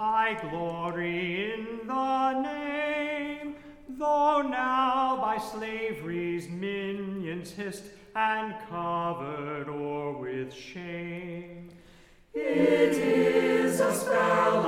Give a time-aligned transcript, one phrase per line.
[0.00, 3.54] I glory in the name.
[3.86, 7.84] Though now by slavery's minions hissed
[8.16, 11.68] and covered o'er with shame.
[12.32, 14.62] It is a spell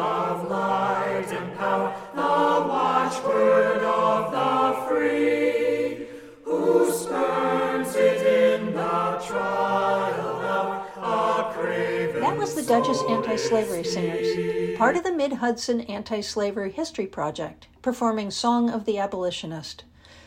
[12.54, 18.30] the Dutchess Anti Slavery Singers, part of the Mid Hudson Anti Slavery History Project, performing
[18.30, 19.84] Song of the Abolitionist.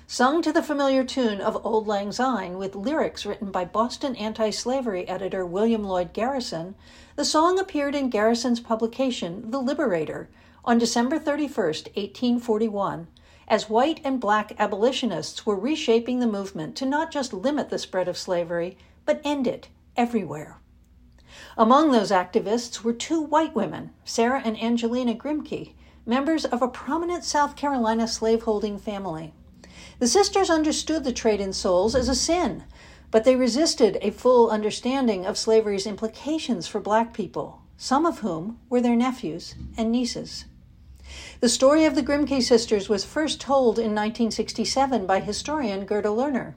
[0.08, 4.50] Sung to the familiar tune of Auld Lang Syne with lyrics written by Boston anti
[4.50, 6.74] slavery editor William Lloyd Garrison,
[7.16, 10.28] the song appeared in Garrison's publication, The Liberator,
[10.64, 13.08] on December 31, 1841,
[13.48, 18.08] as white and black abolitionists were reshaping the movement to not just limit the spread
[18.08, 20.58] of slavery, but end it everywhere.
[21.58, 25.72] Among those activists were two white women, Sarah and Angelina Grimke,
[26.06, 29.34] members of a prominent South Carolina slaveholding family.
[30.00, 32.66] The sisters understood the trade in souls as a sin,
[33.10, 38.60] but they resisted a full understanding of slavery's implications for black people, some of whom
[38.70, 40.44] were their nephews and nieces.
[41.40, 46.56] The story of the Grimke sisters was first told in 1967 by historian Gerda Lerner.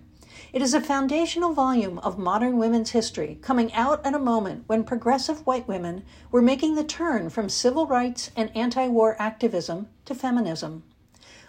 [0.51, 4.83] It is a foundational volume of modern women's history, coming out at a moment when
[4.83, 10.15] progressive white women were making the turn from civil rights and anti war activism to
[10.15, 10.85] feminism.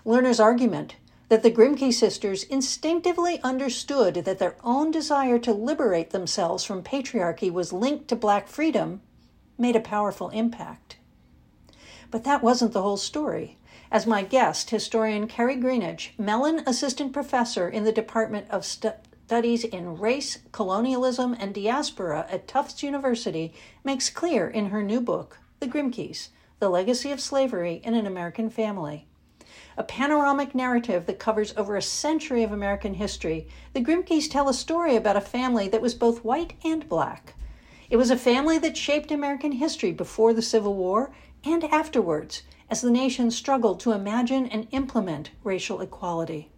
[0.05, 0.95] Lerner's argument
[1.29, 7.49] that the Grimke sisters instinctively understood that their own desire to liberate themselves from patriarchy
[7.49, 9.01] was linked to black freedom
[9.57, 10.97] made a powerful impact.
[12.11, 13.57] But that wasn't the whole story.
[13.91, 18.91] As my guest, historian Kerri Greenidge, Mellon Assistant Professor in the Department of Stu-
[19.25, 23.51] Studies in Race, Colonialism, and Diaspora at Tufts University,
[23.83, 26.29] makes clear in her new book, The Grimkes
[26.59, 29.07] The Legacy of Slavery in an American Family.
[29.75, 34.53] A panoramic narrative that covers over a century of American history, the Grimkes tell a
[34.53, 37.33] story about a family that was both white and black.
[37.89, 41.11] It was a family that shaped American history before the Civil War
[41.43, 46.51] and afterwards as the nation struggled to imagine and implement racial equality.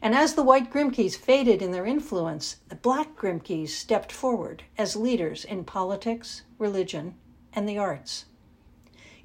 [0.00, 4.94] And as the white Grimkes faded in their influence, the black Grimkes stepped forward as
[4.94, 7.14] leaders in politics, religion,
[7.52, 8.26] and the arts.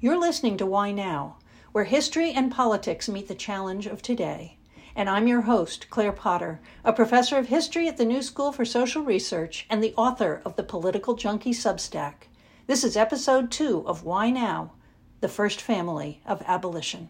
[0.00, 1.36] You're listening to Why Now,
[1.72, 4.58] where history and politics meet the challenge of today.
[4.96, 8.64] And I'm your host, Claire Potter, a professor of history at the New School for
[8.64, 12.28] Social Research and the author of the Political Junkie Substack.
[12.66, 14.72] This is episode two of Why Now,
[15.24, 17.08] the first family of abolition.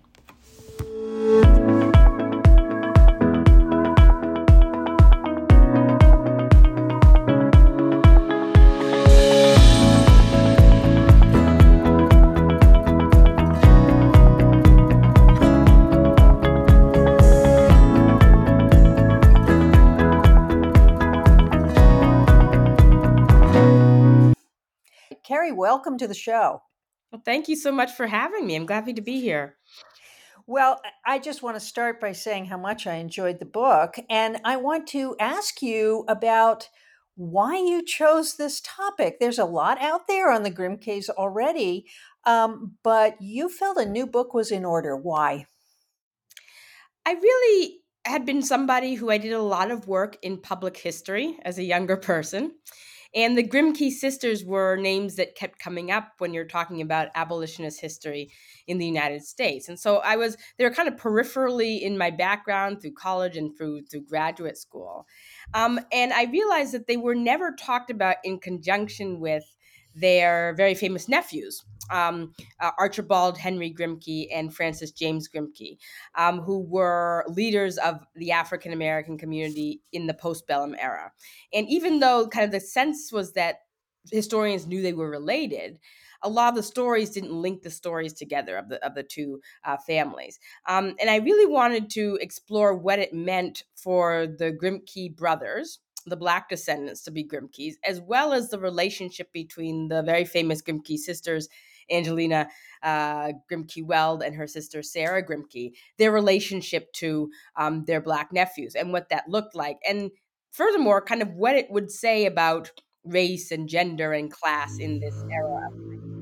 [25.27, 26.63] Kerri, welcome to the show.
[27.15, 28.57] Well, thank you so much for having me.
[28.57, 29.55] I'm glad to be here.
[30.49, 33.95] Well, I just want to start by saying how much I enjoyed the book.
[34.11, 36.69] And I want to ask you about
[37.15, 39.21] why you chose this topic.
[39.21, 41.87] There's a lot out there on the Grimkes already,
[42.25, 44.97] um, but you felt a new book was in order.
[44.97, 45.47] Why?
[47.07, 51.39] I really had been somebody who I did a lot of work in public history
[51.45, 52.55] as a younger person.
[53.15, 57.81] And the Grimke sisters were names that kept coming up when you're talking about abolitionist
[57.81, 58.31] history
[58.67, 59.69] in the United States.
[59.69, 63.57] And so I was they were kind of peripherally in my background through college and
[63.57, 65.07] through through graduate school.
[65.53, 69.45] Um, and I realized that they were never talked about in conjunction with
[69.95, 75.79] their very famous nephews, um, uh, Archibald Henry Grimke and Francis James Grimke,
[76.17, 81.13] um, who were leaders of the African American community in the postbellum era.
[81.53, 83.57] And even though kind of the sense was that
[84.11, 85.79] historians knew they were related,
[86.23, 89.41] a lot of the stories didn't link the stories together of the of the two
[89.65, 90.41] uh, families.
[90.67, 96.17] Um, and I really wanted to explore what it meant for the Grimke brothers the
[96.17, 100.99] black descendants to be Grimkes, as well as the relationship between the very famous Grimke
[100.99, 101.49] sisters,
[101.91, 102.49] Angelina
[102.83, 108.75] uh, Grimke Weld and her sister Sarah Grimke, their relationship to um, their black nephews
[108.75, 109.79] and what that looked like.
[109.87, 110.11] And
[110.51, 112.71] furthermore, kind of what it would say about
[113.05, 116.14] race and gender and class in this era.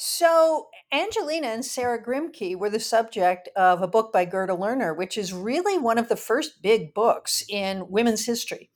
[0.00, 5.18] So, Angelina and Sarah Grimke were the subject of a book by Gerda Lerner, which
[5.18, 8.70] is really one of the first big books in women's history.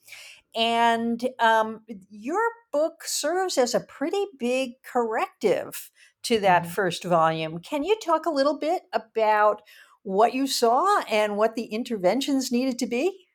[0.55, 2.41] and um, your
[2.73, 5.91] book serves as a pretty big corrective
[6.25, 6.73] to that mm-hmm.
[6.73, 7.61] first volume.
[7.61, 9.63] Can you talk a little bit about
[10.03, 13.27] what you saw and what the interventions needed to be?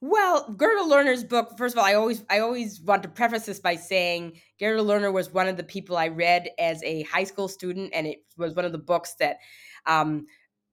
[0.00, 3.58] Well, Gerda Lerner's book, first of all, I always I always want to preface this
[3.58, 7.48] by saying Gerda Lerner was one of the people I read as a high school
[7.48, 9.38] student, and it was one of the books that
[9.86, 10.26] um,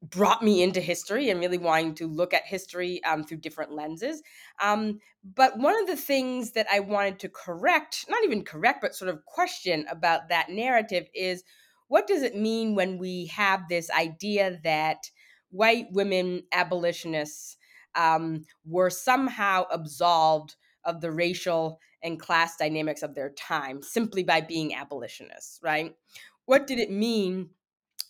[0.04, 4.22] brought me into history and really wanting to look at history um, through different lenses.
[4.62, 8.94] Um, but one of the things that I wanted to correct, not even correct, but
[8.94, 11.44] sort of question about that narrative is
[11.88, 15.10] what does it mean when we have this idea that
[15.50, 17.58] white women abolitionists
[17.96, 24.42] um, were somehow absolved of the racial and class dynamics of their time simply by
[24.42, 25.96] being abolitionists, right?
[26.46, 27.50] What did it mean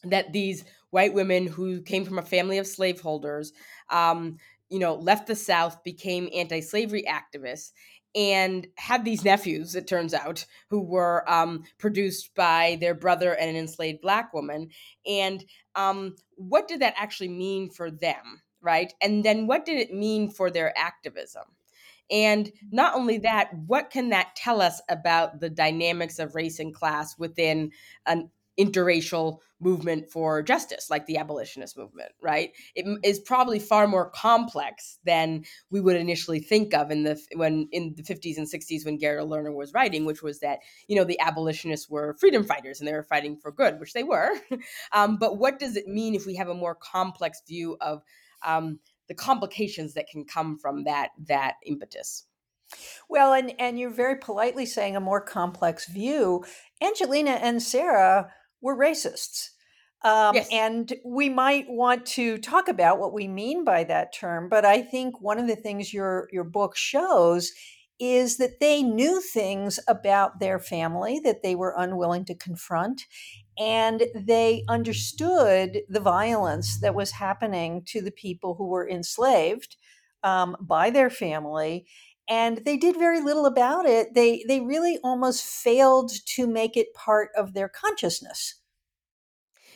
[0.04, 3.54] that these white women who came from a family of slaveholders,
[3.90, 4.38] um,
[4.70, 7.72] you know, left the South, became anti-slavery activists,
[8.14, 13.50] and had these nephews, it turns out, who were um, produced by their brother and
[13.50, 14.70] an enslaved black woman.
[15.06, 15.44] And
[15.76, 18.42] um, what did that actually mean for them?
[18.66, 18.94] Right?
[19.02, 21.44] And then what did it mean for their activism?
[22.12, 26.74] And not only that, what can that tell us about the dynamics of race and
[26.74, 27.72] class within
[28.06, 28.30] an
[28.60, 35.00] interracial movement for justice like the abolitionist movement right it is probably far more complex
[35.06, 38.98] than we would initially think of in the when in the 50s and 60s when
[38.98, 42.88] Gerda Lerner was writing which was that you know the abolitionists were freedom fighters and
[42.88, 44.30] they were fighting for good which they were
[44.94, 48.04] um, but what does it mean if we have a more complex view of
[48.46, 52.26] um, the complications that can come from that that impetus.
[53.10, 56.44] Well, and and you're very politely saying a more complex view.
[56.82, 59.50] Angelina and Sarah were racists.
[60.04, 60.48] Um, yes.
[60.52, 64.82] And we might want to talk about what we mean by that term, but I
[64.82, 67.52] think one of the things your your book shows
[68.00, 73.04] is that they knew things about their family that they were unwilling to confront
[73.58, 79.78] and they understood the violence that was happening to the people who were enslaved
[80.24, 81.86] um, by their family
[82.28, 84.16] and they did very little about it.
[84.16, 88.56] They they really almost failed to make it part of their consciousness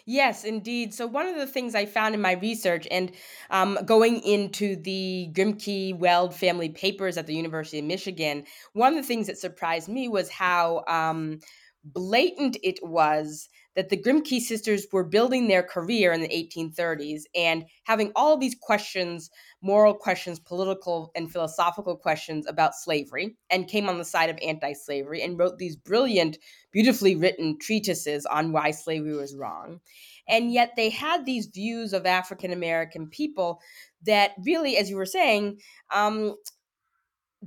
[0.05, 0.93] Yes, indeed.
[0.93, 3.11] So, one of the things I found in my research and
[3.49, 8.97] um, going into the Grimke Weld family papers at the University of Michigan, one of
[9.01, 11.39] the things that surprised me was how um,
[11.83, 17.65] blatant it was that the Grimke sisters were building their career in the 1830s and
[17.83, 19.29] having all these questions,
[19.61, 24.73] moral questions, political and philosophical questions about slavery, and came on the side of anti
[24.73, 26.37] slavery and wrote these brilliant,
[26.71, 29.79] beautifully written treatises on why slavery was wrong.
[30.27, 33.61] And yet they had these views of African American people
[34.05, 35.59] that really, as you were saying,
[35.93, 36.35] um,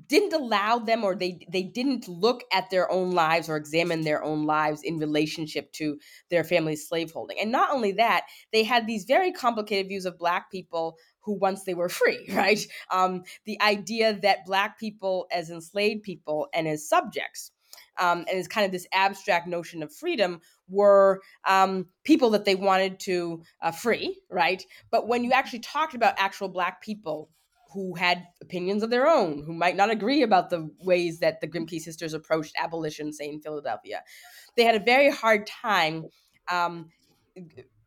[0.06, 4.24] didn't allow them or they they didn't look at their own lives or examine their
[4.24, 5.98] own lives in relationship to
[6.30, 7.38] their family's slaveholding.
[7.38, 11.64] And not only that they had these very complicated views of black people who once
[11.64, 12.60] they were free right?
[12.90, 17.50] Um, the idea that black people as enslaved people and as subjects
[17.98, 22.54] um, and it's kind of this abstract notion of freedom were um, people that they
[22.54, 24.62] wanted to uh, free right?
[24.90, 27.28] But when you actually talked about actual black people
[27.72, 31.48] who had opinions of their own, who might not agree about the ways that the
[31.48, 34.02] Grimke sisters approached abolition, say in Philadelphia.
[34.56, 36.04] They had a very hard time
[36.50, 36.90] um,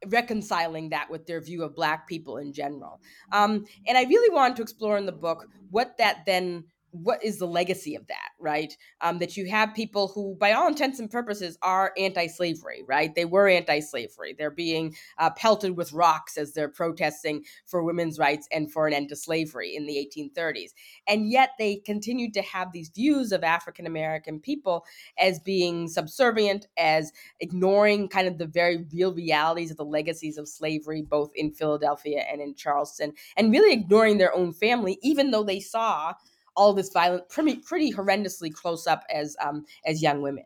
[0.08, 3.00] reconciling that with their view of Black people in general.
[3.32, 6.66] Um, and I really wanted to explore in the book what that then
[7.04, 8.76] what is the legacy of that, right?
[9.02, 13.14] Um, that you have people who, by all intents and purposes, are anti slavery, right?
[13.14, 14.36] They were anti slavery.
[14.38, 18.94] They're being uh, pelted with rocks as they're protesting for women's rights and for an
[18.94, 20.72] end to slavery in the 1830s.
[21.08, 24.86] And yet they continued to have these views of African American people
[25.18, 30.48] as being subservient, as ignoring kind of the very real realities of the legacies of
[30.48, 35.44] slavery, both in Philadelphia and in Charleston, and really ignoring their own family, even though
[35.44, 36.14] they saw
[36.56, 40.46] all this violence pretty pretty horrendously close up as um, as young women.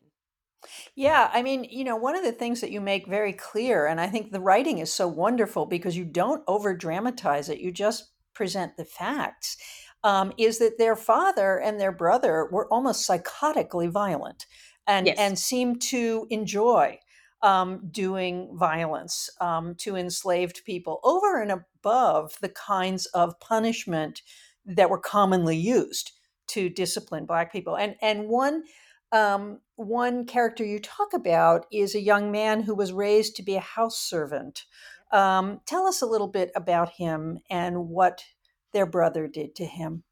[0.95, 3.99] Yeah, I mean, you know, one of the things that you make very clear, and
[4.01, 8.11] I think the writing is so wonderful because you don't over dramatize it, you just
[8.33, 9.57] present the facts,
[10.03, 14.45] um, is that their father and their brother were almost psychotically violent
[14.87, 15.17] and, yes.
[15.17, 16.99] and seemed to enjoy
[17.41, 24.21] um, doing violence um, to enslaved people over and above the kinds of punishment
[24.69, 26.11] that were commonly used
[26.47, 27.75] to discipline black people.
[27.75, 28.63] And and one
[29.11, 33.55] um, one character you talk about is a young man who was raised to be
[33.55, 34.65] a house servant.
[35.11, 38.23] Um, tell us a little bit about him and what
[38.71, 40.03] their brother did to him.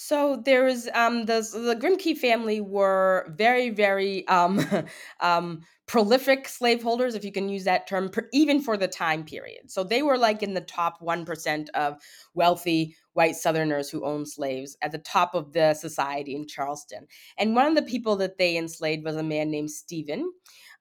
[0.00, 4.64] So there was um, the the Grimke family were very very um,
[5.20, 9.72] um, prolific slaveholders, if you can use that term, even for the time period.
[9.72, 11.96] So they were like in the top one percent of
[12.32, 17.08] wealthy white Southerners who owned slaves at the top of the society in Charleston.
[17.36, 20.32] And one of the people that they enslaved was a man named Stephen.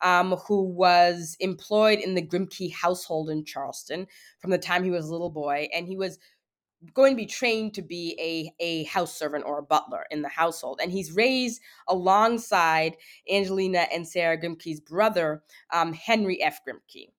[0.03, 4.05] Um, who was employed in the Grimke household in Charleston
[4.37, 6.19] from the time he was a little boy, and he was
[6.93, 10.29] going to be trained to be a, a house servant or a butler in the
[10.29, 10.79] household.
[10.81, 12.97] And he's raised alongside
[13.31, 15.43] Angelina and Sarah Grimke's brother,
[15.73, 16.59] um, Henry F.
[16.65, 17.09] Grimke,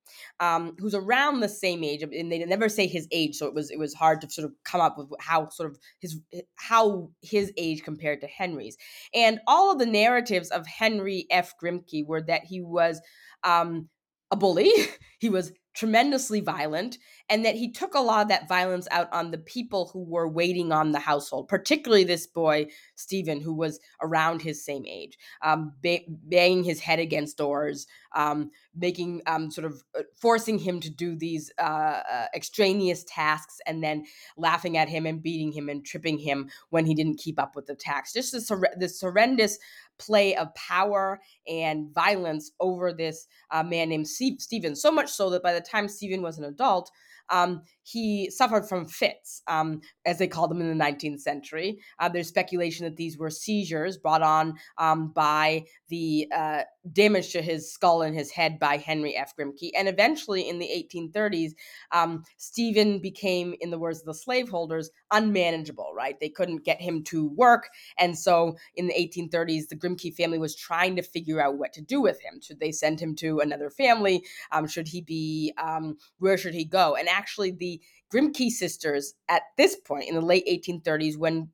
[0.41, 2.03] um, who's around the same age.
[2.03, 4.53] And they never say his age, so it was it was hard to sort of
[4.65, 6.21] come up with how sort of his
[6.55, 8.77] how his age compared to Henry's.
[9.13, 11.55] And all of the narratives of Henry F.
[11.63, 13.01] Grimke were that he was
[13.43, 13.89] um,
[14.31, 14.71] a bully.
[15.19, 19.31] he was tremendously violent and that he took a lot of that violence out on
[19.31, 22.67] the people who were waiting on the household particularly this boy
[22.97, 28.51] stephen who was around his same age um, ba- banging his head against doors um,
[28.75, 33.85] making um, sort of uh, forcing him to do these uh, uh, extraneous tasks and
[33.85, 34.05] then
[34.37, 37.67] laughing at him and beating him and tripping him when he didn't keep up with
[37.67, 39.59] the task just this, this horrendous
[39.99, 44.77] play of power and violence over this uh, man named Stephen.
[44.77, 46.91] So much so that by the time Stephen was an adult,
[47.31, 51.79] um, he suffered from fits, um, as they called them in the 19th century.
[51.99, 57.41] Uh, there's speculation that these were seizures brought on um, by the uh, damage to
[57.41, 59.35] his skull and his head by Henry F.
[59.35, 59.71] Grimke.
[59.77, 61.53] And eventually, in the 1830s,
[61.93, 66.21] um, Stephen became, in the words of the slaveholders, unmanageable, right?
[66.21, 67.71] They couldn't get him to work.
[67.99, 71.81] And so in the 1830s, the Grimke family was trying to figure out what to
[71.81, 72.41] do with him.
[72.43, 74.25] Should they send him to another family?
[74.53, 76.95] Um, should he be, um, where should he go?
[76.95, 77.78] And actually, the
[78.13, 81.51] Grimke sisters at this point in the late 1830s, when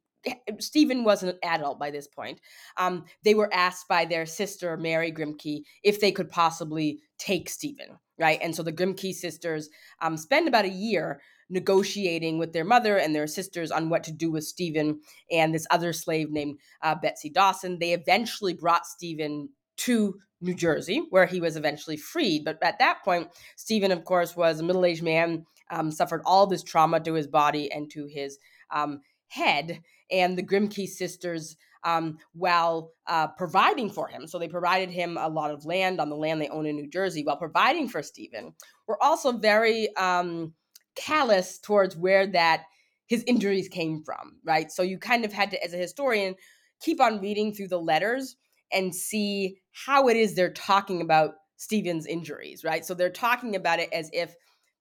[0.58, 2.40] Stephen was an adult by this point.
[2.76, 7.98] Um, they were asked by their sister Mary Grimke if they could possibly take Stephen,
[8.18, 8.38] right?
[8.42, 9.68] And so the Grimke sisters
[10.00, 11.20] um, spend about a year
[11.50, 15.66] negotiating with their mother and their sisters on what to do with Stephen and this
[15.70, 17.78] other slave named uh, Betsy Dawson.
[17.78, 22.44] They eventually brought Stephen to New Jersey, where he was eventually freed.
[22.44, 26.46] But at that point, Stephen, of course, was a middle aged man, um, suffered all
[26.46, 28.38] this trauma to his body and to his
[28.70, 29.80] um, head.
[30.10, 35.28] And the Grimke sisters, um, while uh, providing for him, so they provided him a
[35.28, 38.54] lot of land on the land they own in New Jersey, while providing for Stephen,
[38.86, 40.54] were also very um,
[40.94, 42.64] callous towards where that
[43.06, 44.70] his injuries came from, right?
[44.70, 46.36] So you kind of had to, as a historian,
[46.80, 48.36] keep on reading through the letters
[48.72, 52.84] and see how it is they're talking about Stephen's injuries, right?
[52.84, 54.34] So they're talking about it as if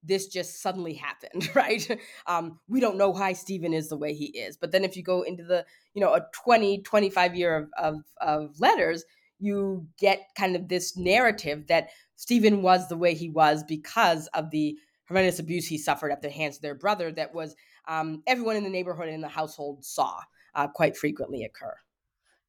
[0.04, 2.00] this just suddenly happened, right?
[2.28, 4.58] Um, we don't know why Stephen is the way he is.
[4.58, 8.04] But then if you go into the, you know, a 20, 25 year of, of,
[8.22, 9.06] of letters,
[9.40, 14.52] you get kind of this narrative that Stephen was the way he was because of
[14.52, 17.56] the horrendous abuse he suffered at the hands of their brother that was
[17.88, 20.20] um, everyone in the neighborhood and in the household saw
[20.56, 21.76] uh, quite frequently occur.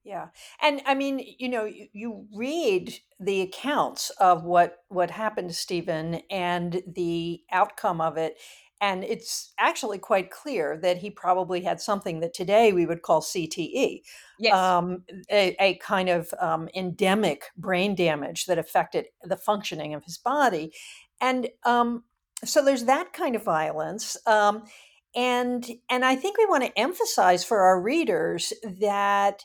[0.05, 0.29] Yeah.
[0.61, 5.55] And I mean, you know, you, you read the accounts of what what happened to
[5.55, 8.37] Stephen and the outcome of it
[8.81, 13.23] and it's actually quite clear that he probably had something that today we would call
[13.23, 14.03] CTE,
[14.39, 14.55] yes.
[14.55, 20.19] um, a, a, kind of um, endemic brain damage that affected the functioning of his
[20.19, 20.73] body.
[21.19, 22.05] And um,
[22.45, 24.19] so there's that kind of violence.
[24.27, 24.65] Um,
[25.17, 29.45] and and I think we want to emphasize for our readers that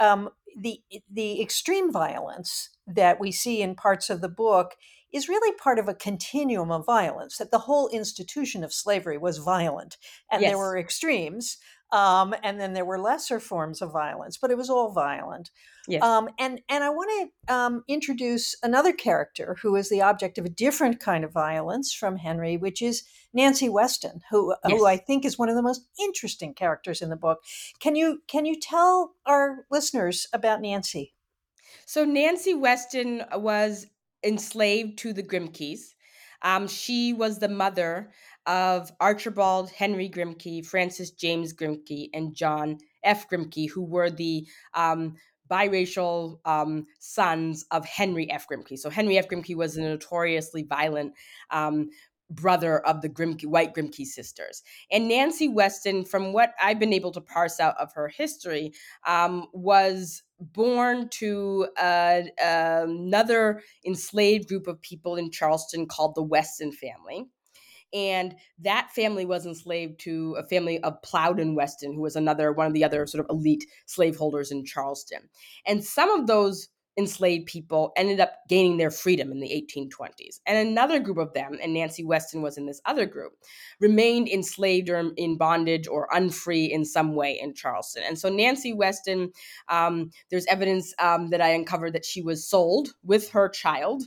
[0.00, 0.80] um, the
[1.10, 4.74] the extreme violence that we see in parts of the book
[5.12, 7.38] is really part of a continuum of violence.
[7.38, 9.96] That the whole institution of slavery was violent,
[10.30, 10.50] and yes.
[10.50, 11.58] there were extremes,
[11.92, 15.50] um, and then there were lesser forms of violence, but it was all violent.
[15.88, 16.02] Yes.
[16.02, 20.44] Um, and and I want to um, introduce another character who is the object of
[20.44, 24.78] a different kind of violence from Henry, which is Nancy Weston, who yes.
[24.78, 27.40] who I think is one of the most interesting characters in the book.
[27.80, 31.14] Can you can you tell our listeners about Nancy?
[31.86, 33.86] So Nancy Weston was
[34.22, 35.94] enslaved to the Grimkes.
[36.42, 38.10] Um, she was the mother
[38.46, 43.28] of Archibald Henry Grimke, Francis James Grimke, and John F.
[43.28, 45.16] Grimke, who were the um,
[45.50, 48.46] biracial um, sons of Henry F.
[48.48, 48.78] Grimke.
[48.78, 49.28] So Henry F.
[49.28, 51.14] Grimke was a notoriously violent
[51.50, 51.90] um,
[52.30, 54.62] brother of the Grimke, white Grimke sisters.
[54.90, 58.72] And Nancy Weston, from what I've been able to parse out of her history,
[59.06, 66.72] um, was born to uh, another enslaved group of people in Charleston called the Weston
[66.72, 67.26] family.
[67.92, 72.66] and that family was enslaved to a family of Plowden Weston, who was another one
[72.66, 75.28] of the other sort of elite slaveholders in Charleston.
[75.66, 76.68] And some of those
[77.00, 80.40] enslaved people ended up gaining their freedom in the 1820s.
[80.46, 83.32] And another group of them, and Nancy Weston was in this other group,
[83.80, 88.02] remained enslaved or in bondage or unfree in some way in Charleston.
[88.06, 89.32] And so Nancy Weston,
[89.68, 94.04] um, there's evidence um, that I uncovered that she was sold with her child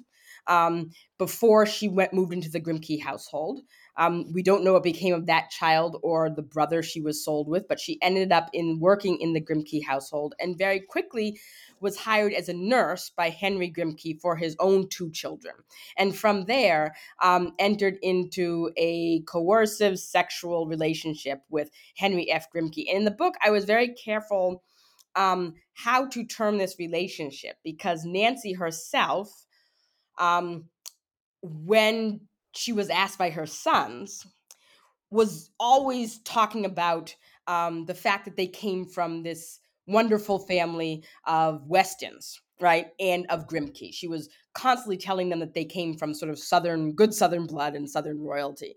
[0.48, 3.62] um, before she went moved into the Grimke household.
[3.98, 7.48] Um, we don't know what became of that child or the brother she was sold
[7.48, 11.40] with, but she ended up in working in the Grimke household and very quickly
[11.80, 15.54] was hired as a nurse by Henry Grimke for his own two children.
[15.98, 22.48] And from there, um, entered into a coercive sexual relationship with Henry F.
[22.52, 22.86] Grimke.
[22.88, 24.64] And in the book, I was very careful
[25.16, 29.46] um, how to term this relationship because Nancy herself,
[30.18, 30.66] um,
[31.42, 32.22] when
[32.56, 34.26] she was asked by her sons,
[35.10, 37.16] was always talking about
[37.48, 42.88] um, the fact that they came from this wonderful family of Westons, right?
[43.00, 43.94] And of Grimke.
[43.94, 47.76] She was constantly telling them that they came from sort of Southern, good Southern blood
[47.76, 48.76] and Southern royalty.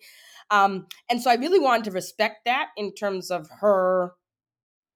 [0.50, 4.12] Um, and so I really wanted to respect that in terms of her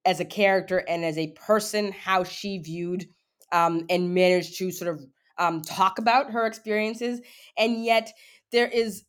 [0.04, 3.06] as a character and as a person, how she viewed
[3.52, 5.04] um, and managed to sort of
[5.38, 7.20] um, talk about her experiences.
[7.58, 8.12] And yet,
[8.52, 9.04] there is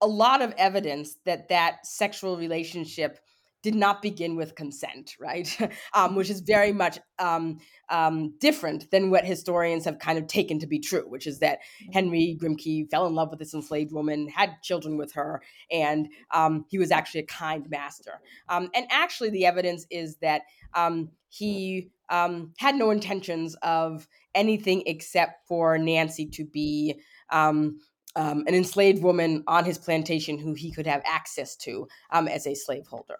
[0.00, 3.18] a lot of evidence that that sexual relationship
[3.62, 5.56] did not begin with consent, right?
[5.94, 7.58] um, which is very much um,
[7.90, 11.58] um, different than what historians have kind of taken to be true, which is that
[11.82, 11.92] mm-hmm.
[11.92, 16.64] Henry Grimke fell in love with this enslaved woman, had children with her, and um,
[16.68, 18.20] he was actually a kind master.
[18.48, 20.42] Um, and actually, the evidence is that
[20.74, 27.00] um, he had no intentions of anything except for Nancy to be.
[27.30, 27.80] Um,
[28.16, 32.54] an enslaved woman on his plantation who he could have access to um, as a
[32.54, 33.18] slaveholder.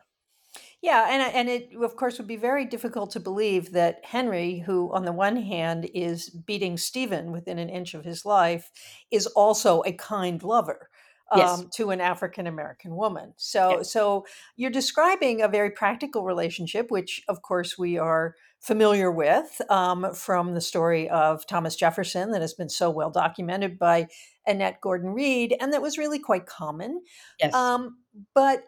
[0.80, 4.92] Yeah, and and it of course would be very difficult to believe that Henry, who
[4.92, 8.70] on the one hand is beating Stephen within an inch of his life,
[9.10, 10.88] is also a kind lover.
[11.36, 11.58] Yes.
[11.58, 13.34] Um, to an African American woman.
[13.36, 14.24] So, so
[14.56, 20.54] you're describing a very practical relationship, which of course we are familiar with um, from
[20.54, 24.08] the story of Thomas Jefferson that has been so well documented by
[24.48, 27.02] Annette Gordon Reed, and that was really quite common.
[27.38, 27.54] Yes.
[27.54, 27.98] Um,
[28.34, 28.64] but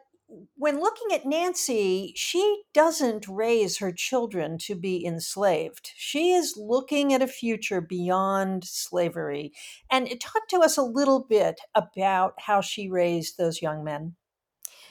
[0.57, 5.91] when looking at Nancy, she doesn't raise her children to be enslaved.
[5.97, 9.53] She is looking at a future beyond slavery.
[9.91, 14.15] And talk to us a little bit about how she raised those young men.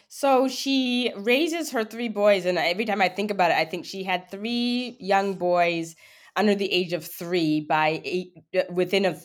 [0.10, 3.86] So she raises her three boys, and every time I think about it, I think
[3.86, 5.96] she had three young boys
[6.36, 9.20] under the age of three by eight uh, within a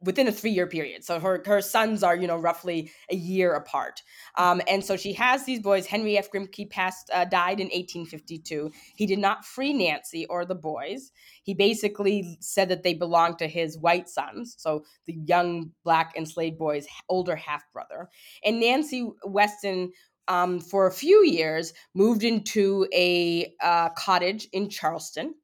[0.00, 1.04] within a three year period.
[1.04, 4.02] So her her sons are you know roughly a year apart,
[4.36, 5.86] um, and so she has these boys.
[5.86, 6.30] Henry F.
[6.30, 8.70] Grimke passed uh, died in 1852.
[8.96, 11.12] He did not free Nancy or the boys.
[11.42, 16.58] He basically said that they belonged to his white sons, so the young black enslaved
[16.58, 18.08] boys' older half brother.
[18.44, 19.92] And Nancy Weston
[20.28, 25.34] um, for a few years, moved into a uh, cottage in Charleston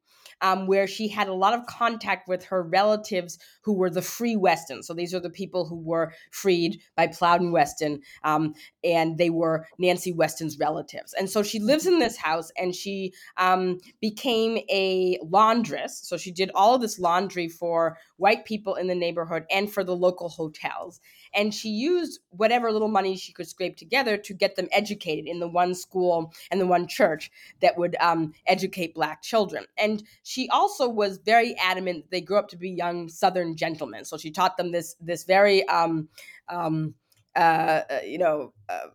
[0.43, 4.37] um, where she had a lot of contact with her relatives who were the free
[4.37, 4.83] Weston.
[4.83, 9.67] So these are the people who were freed by Plowden Weston, um, and they were
[9.79, 11.15] Nancy Weston's relatives.
[11.15, 16.07] And so she lives in this house, and she um, became a laundress.
[16.07, 19.85] So she did all of this laundry for white people in the neighborhood and for
[19.85, 21.01] the local hotels
[21.35, 25.40] and she used whatever little money she could scrape together to get them educated in
[25.40, 29.64] the one school and the one church that would um, educate black children.
[29.79, 34.05] And she also was very adamant they grew up to be young Southern gentlemen.
[34.05, 36.09] So she taught them this this very um,
[36.49, 36.95] um,
[37.37, 38.53] uh, uh you know.
[38.68, 38.88] Uh,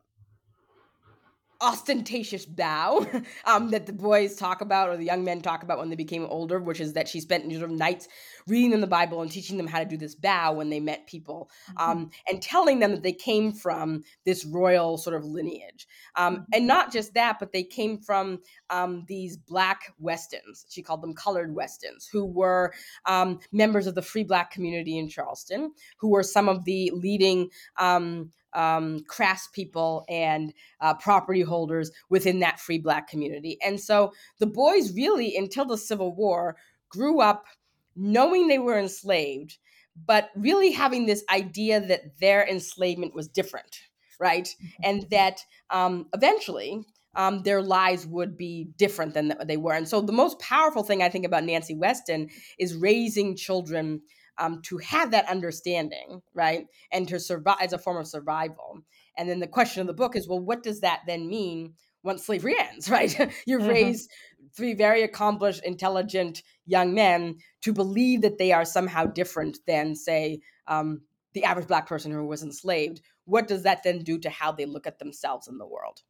[1.62, 3.06] ostentatious bow
[3.46, 6.26] um, that the boys talk about or the young men talk about when they became
[6.26, 8.08] older, which is that she spent sort of nights
[8.48, 11.08] reading them the Bible and teaching them how to do this bow when they met
[11.08, 11.92] people mm-hmm.
[11.92, 15.88] um, and telling them that they came from this royal sort of lineage.
[16.16, 16.44] Um, mm-hmm.
[16.54, 18.40] And not just that, but they came from
[18.70, 20.66] um, these black Westons.
[20.70, 22.74] She called them colored Westons, who were
[23.06, 27.50] um, members of the free black community in Charleston, who were some of the leading
[28.58, 33.58] um, craftspeople and uh, property holders within that free black community.
[33.64, 36.58] And so the boys really, until the Civil War,
[36.90, 37.46] grew up
[37.96, 39.58] knowing they were enslaved,
[40.06, 43.78] but really having this idea that their enslavement was different,
[44.20, 44.46] right?
[44.46, 44.84] Mm-hmm.
[44.84, 46.84] And that um, eventually
[47.16, 49.74] um, their lives would be different than they were.
[49.74, 54.02] And so the most powerful thing I think about Nancy Weston is raising children
[54.40, 58.80] um, to have that understanding, right, and to survive as a form of survival.
[59.18, 61.74] and then the question of the book is, well, what does that then mean
[62.04, 63.18] once slavery ends, right?
[63.48, 63.68] You've Mhm.
[63.68, 64.12] raised
[64.56, 70.40] three very accomplished, intelligent young men to believe that they are somehow different than, say,
[70.68, 71.02] um,
[71.34, 73.02] the average black person who was enslaved.
[73.26, 76.02] What does that then do to how they look at themselves in the world?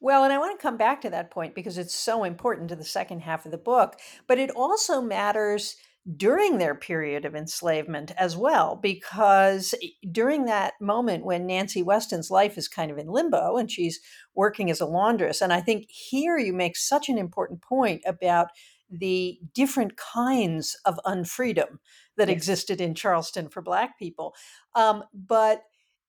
[0.00, 2.76] Well, and I want to come back to that point because it's so important to
[2.76, 5.76] the second half of the book, but it also matters
[6.16, 9.74] during their period of enslavement as well, because
[10.12, 14.00] during that moment when Nancy Weston's life is kind of in limbo and she's
[14.34, 18.48] working as a laundress, and I think here you make such an important point about
[18.88, 21.78] the different kinds of unfreedom
[22.16, 22.36] that Yes.
[22.36, 24.34] existed in Charleston for Black people.
[24.76, 25.64] Um, but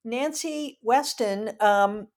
[0.05, 2.07] Nancy Weston um,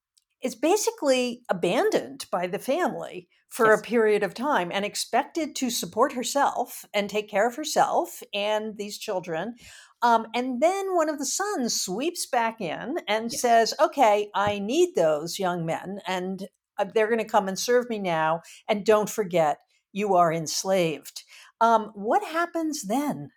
[0.43, 3.75] is basically abandoned by the family for Yes.
[3.75, 8.77] a period of time and expected to support herself and take care of herself and
[8.79, 9.57] these children.
[10.03, 13.41] Um, and then one of the sons sweeps back in and Yes.
[13.41, 17.89] says, Okay, I need those young men, and uh, they're going to come and serve
[17.91, 18.41] me now.
[18.69, 19.59] And don't forget,
[19.93, 21.25] you are enslaved.
[21.61, 23.31] Um, what happens then?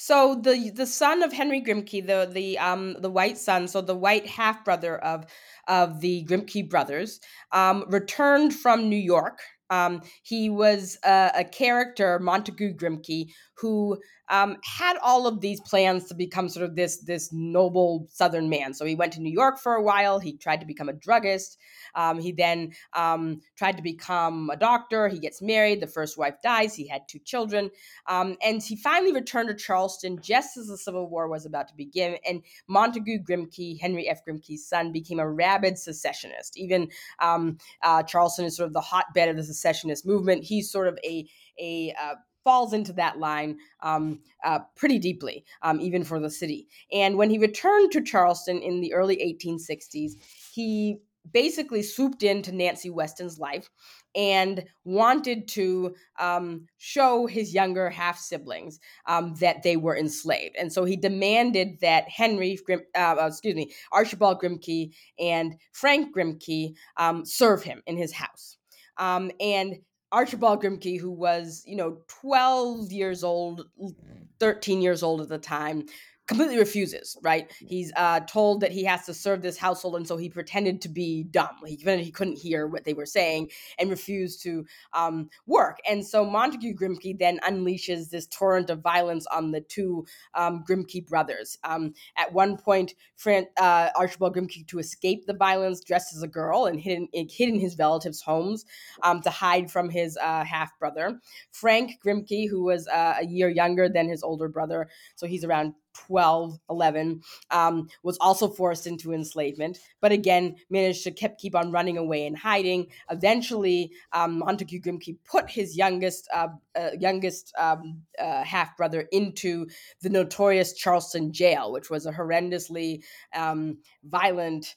[0.00, 3.94] So the the son of Henry Grimke, the the um the white son, so the
[3.94, 5.26] white half brother of
[5.68, 7.20] of the Grimke brothers,
[7.52, 9.40] um, returned from New York.
[9.68, 13.26] Um, he was a, a character, Montague Grimke,
[13.58, 13.98] who
[14.30, 18.72] um, had all of these plans to become sort of this this noble Southern man.
[18.72, 20.20] So he went to New York for a while.
[20.20, 21.58] He tried to become a druggist.
[21.96, 25.08] Um, he then um, tried to become a doctor.
[25.08, 25.80] He gets married.
[25.80, 26.74] The first wife dies.
[26.74, 27.70] He had two children.
[28.06, 31.74] Um, and he finally returned to Charleston just as the Civil War was about to
[31.76, 32.16] begin.
[32.26, 34.24] And Montague Grimke, Henry F.
[34.24, 36.56] Grimke's son, became a rabid secessionist.
[36.56, 36.88] Even
[37.18, 40.44] um, uh, Charleston is sort of the hotbed of the secessionist movement.
[40.44, 42.14] He's sort of a a uh,
[42.44, 46.68] falls into that line um, uh, pretty deeply, um, even for the city.
[46.92, 50.12] And when he returned to Charleston in the early 1860s,
[50.52, 50.98] he
[51.30, 53.68] basically swooped into Nancy Weston's life
[54.14, 60.56] and wanted to um, show his younger half siblings um, that they were enslaved.
[60.58, 66.74] And so he demanded that Henry, Grim, uh, excuse me, Archibald Grimke and Frank Grimke
[66.96, 68.56] um, serve him in his house.
[68.96, 69.76] Um, and
[70.12, 73.94] Archibald Grimke, who was, you know, 12 years old, mm.
[74.38, 75.86] 13 years old at the time,
[76.30, 77.50] completely refuses, right?
[77.58, 80.88] He's uh, told that he has to serve this household, and so he pretended to
[80.88, 81.56] be dumb.
[81.66, 85.78] He, he couldn't hear what they were saying and refused to um, work.
[85.88, 91.04] And so Montague Grimke then unleashes this torrent of violence on the two um, Grimke
[91.04, 91.58] brothers.
[91.64, 96.28] Um, at one point, Fran- uh, Archibald Grimke, to escape the violence, dressed as a
[96.28, 98.64] girl and hid in, hid in his relatives' homes
[99.02, 101.18] um, to hide from his uh, half brother.
[101.50, 105.74] Frank Grimke, who was uh, a year younger than his older brother, so he's around
[105.94, 111.72] 12, 11, um, was also forced into enslavement, but again managed to keep, keep on
[111.72, 112.86] running away and hiding.
[113.10, 119.66] Eventually, um, Montague Grimke put his youngest uh, uh, youngest um, uh, half brother into
[120.02, 123.02] the notorious Charleston jail, which was a horrendously
[123.34, 124.76] um, violent.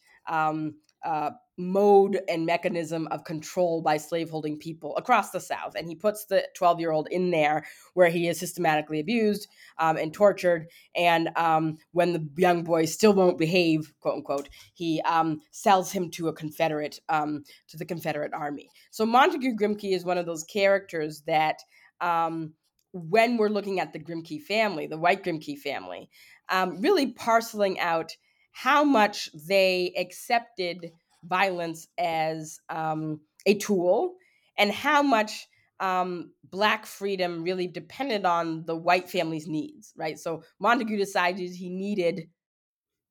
[1.03, 5.75] Uh, mode and mechanism of control by slaveholding people across the South.
[5.75, 9.97] And he puts the 12 year old in there where he is systematically abused um,
[9.97, 10.67] and tortured.
[10.95, 16.09] And um, when the young boy still won't behave, quote unquote, he um, sells him
[16.11, 18.69] to a Confederate, um, to the Confederate Army.
[18.91, 21.59] So Montague Grimke is one of those characters that.
[22.01, 22.53] Um,
[22.95, 26.11] when we're looking at the Grimke family, the white Grimke family,
[26.49, 28.15] um, really parceling out
[28.53, 30.91] how much they accepted
[31.23, 34.15] violence as um, a tool
[34.57, 35.47] and how much
[35.79, 40.17] um, black freedom really depended on the white family's needs, right?
[40.17, 42.29] So Montague decided he needed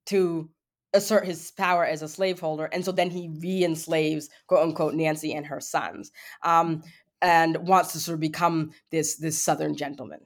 [0.07, 0.49] to
[0.95, 5.47] assert his power as a slaveholder, and so then he re-enslaves "quote unquote" Nancy and
[5.47, 6.83] her sons, um,
[7.21, 10.21] and wants to sort of become this this Southern gentleman.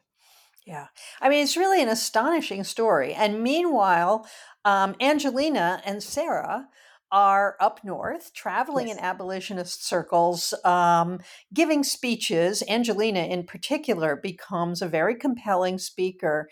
[0.66, 0.88] Yeah.
[1.20, 3.14] I mean, it's really an astonishing story.
[3.14, 4.28] And meanwhile,
[4.64, 6.68] um, Angelina and Sarah
[7.12, 8.96] are up north, traveling Yes.
[8.96, 11.20] in abolitionist circles, um,
[11.54, 12.64] giving speeches.
[12.68, 16.50] Angelina, in particular, becomes a very compelling speaker.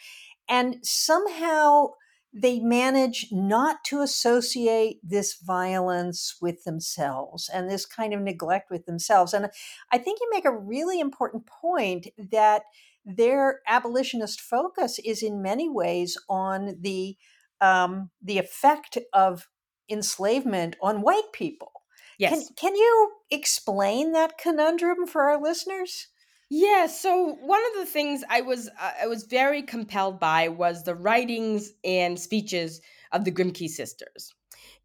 [0.49, 1.89] And somehow
[2.33, 8.87] they manage not to associate this violence with themselves and this kind of neglect with
[8.87, 9.35] themselves.
[9.35, 9.51] And
[9.93, 12.63] I think you make a really important point that
[13.05, 17.17] their abolitionist focus is in many ways on the
[17.61, 19.49] um, the effect of
[19.89, 21.73] enslavement on white people.
[22.19, 22.31] Yes.
[22.33, 26.09] Can can you explain that conundrum for our listeners?
[26.51, 30.85] Yeah, so one of the things I was uh, I was very compelled by was
[30.85, 32.81] the writings and speeches
[33.13, 34.33] of the Grimke sisters.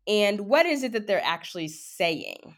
[0.07, 2.55] and what is it that they're actually saying.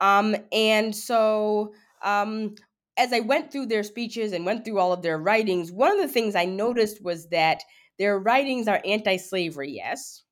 [0.00, 2.56] Um, and so um,
[2.96, 5.98] as I went through their speeches and went through all of their writings, one of
[5.98, 7.62] the things I noticed was that
[7.98, 10.22] their writings are anti slavery, yes.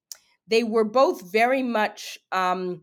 [0.47, 2.83] They were both very much um,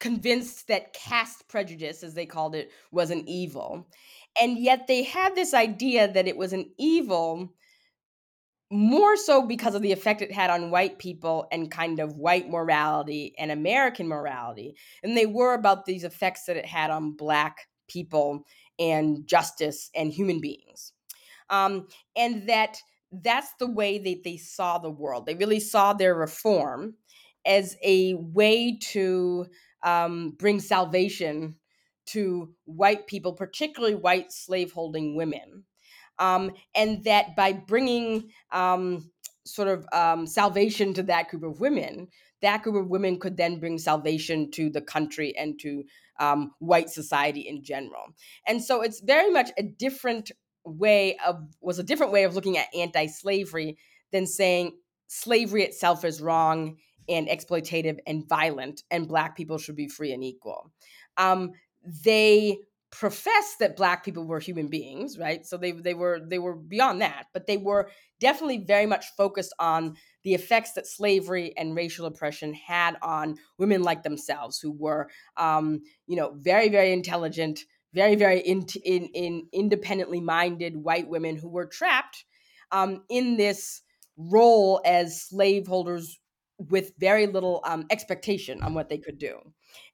[0.00, 3.88] convinced that caste prejudice, as they called it, was an evil.
[4.40, 7.54] And yet they had this idea that it was an evil
[8.70, 12.50] more so because of the effect it had on white people and kind of white
[12.50, 14.74] morality and American morality.
[15.02, 18.44] And they were about these effects that it had on black people
[18.78, 20.92] and justice and human beings.
[21.50, 22.78] Um, and that
[23.22, 25.26] that's the way that they saw the world.
[25.26, 26.94] They really saw their reform
[27.46, 29.46] as a way to
[29.82, 31.56] um, bring salvation
[32.06, 35.64] to white people, particularly white slaveholding women.
[36.18, 39.10] Um, and that by bringing um,
[39.44, 42.08] sort of um, salvation to that group of women,
[42.42, 45.84] that group of women could then bring salvation to the country and to
[46.20, 48.14] um, white society in general.
[48.46, 50.30] And so it's very much a different
[50.64, 53.76] way of was a different way of looking at anti-slavery
[54.12, 54.72] than saying
[55.08, 56.76] slavery itself is wrong
[57.08, 60.72] and exploitative and violent and black people should be free and equal
[61.18, 61.52] um,
[62.04, 62.56] they
[62.94, 67.00] professed that black people were human beings right so they they were they were beyond
[67.00, 72.06] that but they were definitely very much focused on the effects that slavery and racial
[72.06, 77.60] oppression had on women like themselves who were um, you know very very intelligent
[77.92, 82.24] very very in, in, in independently minded white women who were trapped
[82.70, 83.82] um, in this
[84.16, 86.20] role as slaveholders
[86.58, 89.38] with very little um, expectation on what they could do.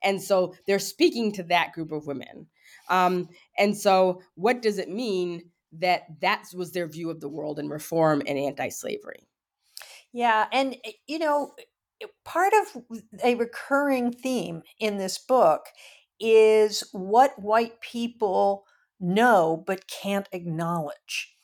[0.02, 2.48] And so they're speaking to that group of women.
[2.90, 7.58] Um, and so, what does it mean that that was their view of the world
[7.58, 9.28] and reform and anti slavery?
[10.12, 10.46] Yeah.
[10.52, 11.52] And, eh, you know,
[12.02, 12.82] eh, part of
[13.24, 15.66] a recurring theme in this book
[16.18, 18.64] is what white people
[18.98, 21.34] know but can't acknowledge.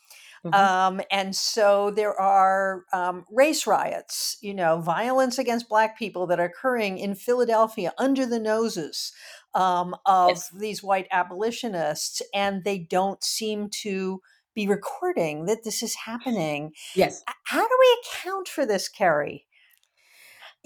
[0.45, 0.55] Mm-hmm.
[0.55, 6.39] Um, and so there are um, race riots, you know, violence against Black people that
[6.39, 9.13] are occurring in Philadelphia under the noses
[9.55, 10.51] um, of yes.
[10.51, 14.21] these white abolitionists, and they don't seem to
[14.55, 16.73] be recording that this is happening.
[16.95, 17.23] Yes.
[17.45, 19.45] How do we account for this, Kerri?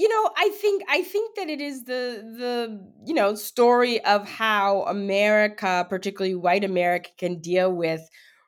[0.00, 4.26] you know i think i think that it is the the you know story of
[4.26, 8.00] how america particularly white america can deal with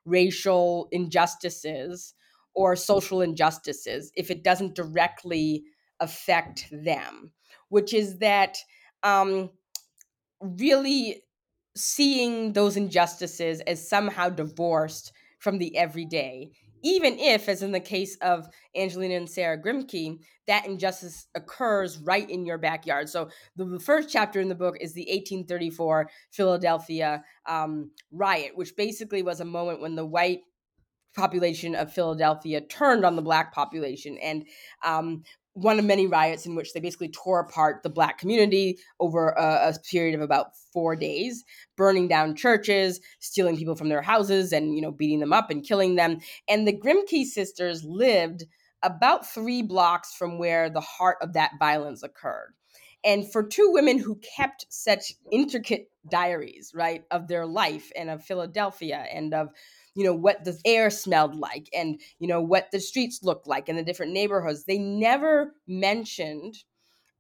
[0.06, 2.14] racial injustices
[2.54, 5.62] or social injustices if it doesn't directly
[6.00, 7.32] affect them
[7.68, 8.56] which is that
[9.02, 9.50] um
[10.42, 11.22] really
[11.76, 16.50] seeing those injustices as somehow divorced from the everyday
[16.82, 22.28] even if, as in the case of Angelina and Sarah Grimke, that injustice occurs right
[22.28, 23.08] in your backyard.
[23.08, 29.22] So the, first chapter in the book is the 1834 Philadelphia um, riot, which basically
[29.22, 30.40] was a moment when the white
[31.14, 34.18] population of Philadelphia turned on the black population.
[34.18, 34.46] And
[34.84, 35.22] um,
[35.54, 39.68] one of many riots in which they basically tore apart the black community over a,
[39.68, 41.44] a, period of about four days
[41.76, 45.64] burning down churches stealing people from their houses and you know beating them up and
[45.64, 46.18] killing them.
[46.48, 48.44] And the grimke sisters lived
[48.82, 52.54] about three blocks from where the heart of that violence occurred.
[53.04, 58.24] And for two women who kept such intricate diaries right of their life and of
[58.24, 59.48] philadelphia and of
[59.94, 63.68] you know what the air smelled like and you know what the streets looked like
[63.68, 66.54] in the different neighborhoods they never mentioned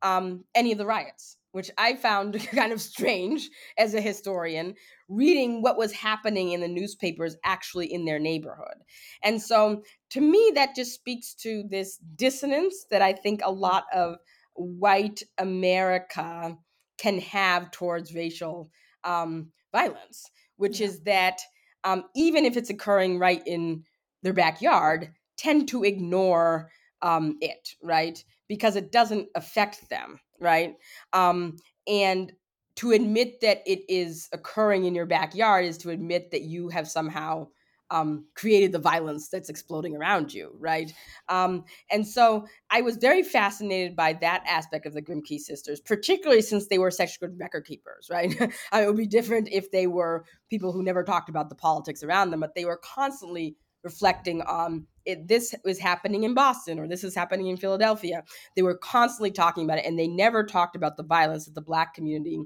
[0.02, 4.74] um, any of the riots which i found kind of strange as a historian
[5.08, 8.78] reading what was happening in the newspapers actually in their neighborhood
[9.22, 13.84] and so to me that just speaks to this dissonance that i think a lot
[13.92, 14.16] of
[14.54, 16.56] white america
[16.98, 18.70] can have towards racial
[19.04, 20.86] um, violence which yeah.
[20.86, 21.40] is that
[21.84, 23.84] um, even if it's occurring right in
[24.22, 26.70] their backyard, tend to ignore
[27.02, 28.22] um, it, right?
[28.48, 30.74] Because it doesn't affect them, right?
[31.12, 32.32] Um, and
[32.76, 36.88] to admit that it is occurring in your backyard is to admit that you have
[36.88, 37.48] somehow
[37.92, 40.90] um, created the violence that's exploding around you, right?
[41.28, 46.40] Um, and so I was very fascinated by that aspect of the Grimke sisters, particularly
[46.40, 48.34] since they were good record keepers, right?
[48.72, 52.30] It would be different if they were people who never talked about the politics around
[52.30, 57.04] them, but they were constantly reflecting on it, this was happening in Boston or this
[57.04, 58.22] is happening in Philadelphia.
[58.56, 61.60] They were constantly talking about it, and they never talked about the violence that the
[61.60, 62.38] Black community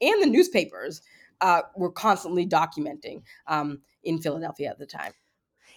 [0.00, 1.02] and the newspapers
[1.40, 5.12] uh, were constantly documenting um, in Philadelphia at the time.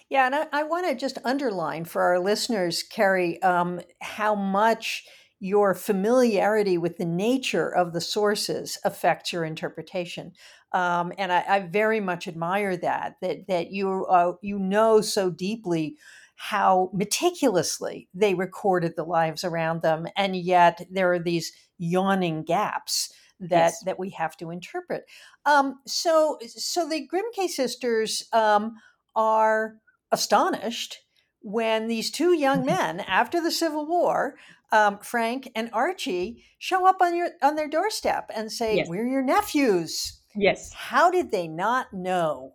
[0.08, 5.04] Yeah, and I, I want to just underline for our listeners, Kerri, um, how much
[5.38, 10.32] your familiarity with the nature of the sources affects your interpretation.
[10.72, 15.30] Um, and I, I, very much admire that that that you uh, you know so
[15.30, 15.96] deeply
[16.36, 23.12] how meticulously they recorded the lives around them, and yet there are these yawning gaps
[23.40, 23.82] that yes.
[23.84, 25.04] that we have to interpret.
[25.46, 28.76] Um, so so the Grimke sisters um,
[29.16, 29.76] are
[30.12, 30.98] astonished
[31.42, 34.36] when these two young men after the Civil War,
[34.72, 38.88] um, Frank and Archie, show up on your on their doorstep and say, yes.
[38.88, 40.72] "We're your nephews." Yes.
[40.72, 42.54] How did they not know?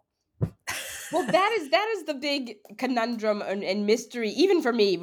[1.12, 4.98] well, that is that is the big conundrum and, and, mystery, even for me,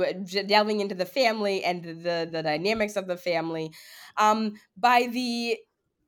[0.47, 3.73] delving into the family and the the dynamics of the family.
[4.17, 5.59] Um, by the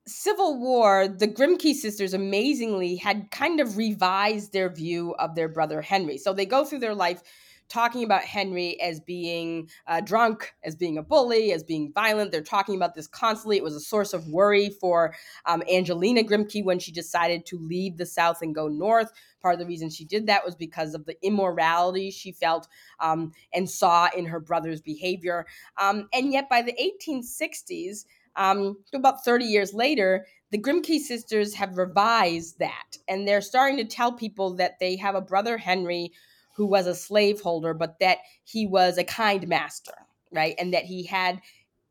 [0.07, 5.81] Civil War, the Grimke sisters amazingly had kind of revised their view of their brother
[5.81, 6.19] Henry.
[6.19, 7.23] So they go through their life
[7.71, 12.31] talking about Henry as being uh, drunk, as being a bully, as being violent.
[12.31, 13.57] They're talking about this constantly.
[13.57, 15.14] It was a source of worry for
[15.47, 19.11] um, Angelina Grimke when she decided to leave the South and go north.
[19.40, 22.69] Part of the reason she did that was because of the immorality she felt
[23.01, 25.47] um, and saw in her brother's behavior.
[25.81, 28.05] Um, and yet, by the 1860s,
[28.37, 33.85] um, about 30 years later, the Grimke sisters have revised that, and they're starting to
[33.85, 36.12] tell people that they have a brother Henry
[36.55, 39.94] who was a slaveholder, but that he was a kind master,
[40.33, 40.55] right?
[40.59, 41.40] And that he had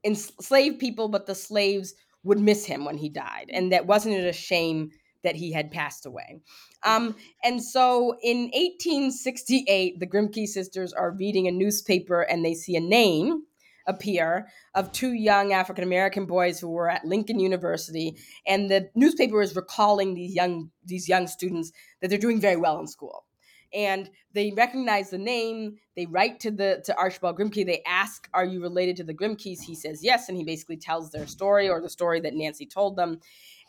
[0.04, 4.26] enslaved people, but the slaves would miss him when he died, and that wasn't it
[4.26, 4.92] a shame
[5.24, 6.42] that he had passed away.
[6.84, 12.76] Um, and so in 1868, the Grimke sisters are reading a newspaper and they see
[12.76, 13.44] a name
[13.86, 19.42] appear of two young African American boys who were at Lincoln University, and the newspaper
[19.42, 23.26] is recalling these young these young students that they're doing very well in school.
[23.76, 25.78] And they recognize the name.
[25.96, 27.66] They write to the to Archibald Grimke.
[27.66, 31.10] They ask, "Are you related to the Grimkes?" He says yes, and he basically tells
[31.10, 33.20] their story or the story that Nancy told them.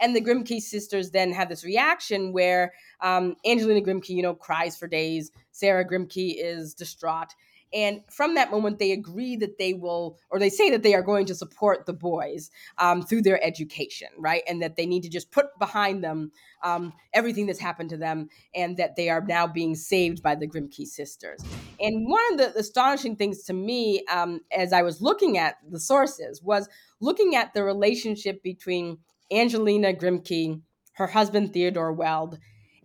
[0.00, 4.77] And the Grimke sisters then have this reaction where um, Angelina Grimke, you know, cries
[4.77, 5.31] for days.
[5.53, 7.33] Sarah Grimke is distraught,
[7.75, 11.03] and from that moment, they agree that they will, or they say that they are
[11.03, 14.45] going to support the boys um, through their education, right?
[14.47, 16.31] And that they need to just put behind them
[16.63, 20.47] um, everything that's happened to them and that they are now being saved by the
[20.47, 21.41] Grimke sisters.
[21.81, 25.81] And one of the astonishing things to me um, as I was looking at the
[25.81, 26.69] sources was
[27.01, 28.99] looking at the relationship between
[29.33, 30.61] Angelina Grimke,
[30.93, 32.39] her husband Theodore Weld,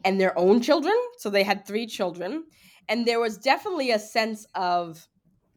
[0.04, 0.96] and their own children.
[1.20, 2.46] So they had three children
[2.90, 5.08] and there was definitely a sense of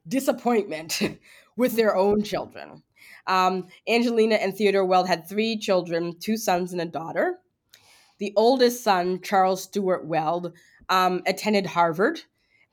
[0.07, 1.01] disappointment
[1.57, 2.83] with their own children.
[3.27, 7.39] Um, Angelina and Theodore Weld had three children, two sons and a daughter.
[8.19, 10.53] The oldest son, Charles Stuart Weld,
[10.89, 12.21] um, attended Harvard,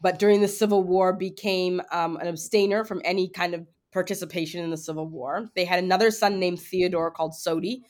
[0.01, 4.69] but during the Civil War became um, an abstainer from any kind of participation in
[4.69, 5.49] the Civil War.
[5.55, 7.83] They had another son named Theodore called Soddy,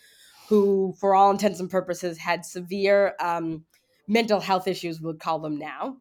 [0.47, 3.65] who, for all intents and purposes, had severe um,
[4.08, 5.97] mental health issues, we'll call them now.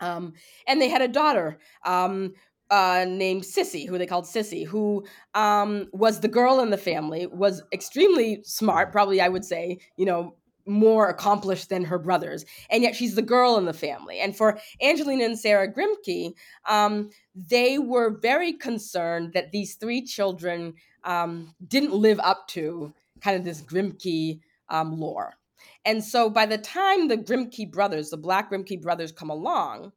[0.00, 0.34] Um,
[0.66, 2.34] and they had a daughter um,
[2.70, 5.04] uh, named Sissy, who they called Sissy, who
[5.34, 10.04] um, was the girl in the family, was extremely smart, probably I would say, you
[10.04, 10.34] know,
[10.66, 14.18] more accomplished than her brothers, and yet she's the girl in the family.
[14.18, 16.34] And for Angelina and Sarah Grimke,
[16.68, 23.36] um, they were very concerned that these three children um, didn't live up to kind
[23.36, 25.34] of this Grimke um, lore.
[25.84, 29.92] And so by the time the Grimke brothers, the Black Grimke brothers come along,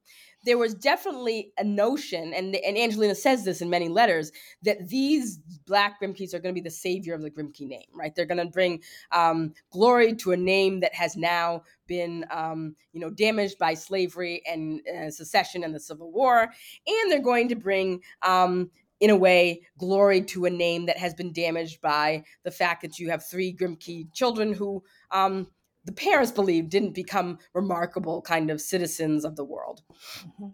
[0.45, 4.31] there was definitely a notion, and, and Angelina says this in many letters,
[4.63, 8.15] that these Black Grimkes are going to be the savior of the Grimke name, right?
[8.15, 13.01] They're going to bring um, glory to a name that has now been, um, you
[13.01, 17.55] know, damaged by slavery and uh, secession and the Civil War, and they're going to
[17.55, 22.51] bring um, in a way, glory to a name that has been damaged by the
[22.51, 25.47] fact that you have three Grimke children who um,
[25.85, 29.81] the parents believe didn't become remarkable kind of citizens of the world.
[30.19, 30.47] Mm-hmm.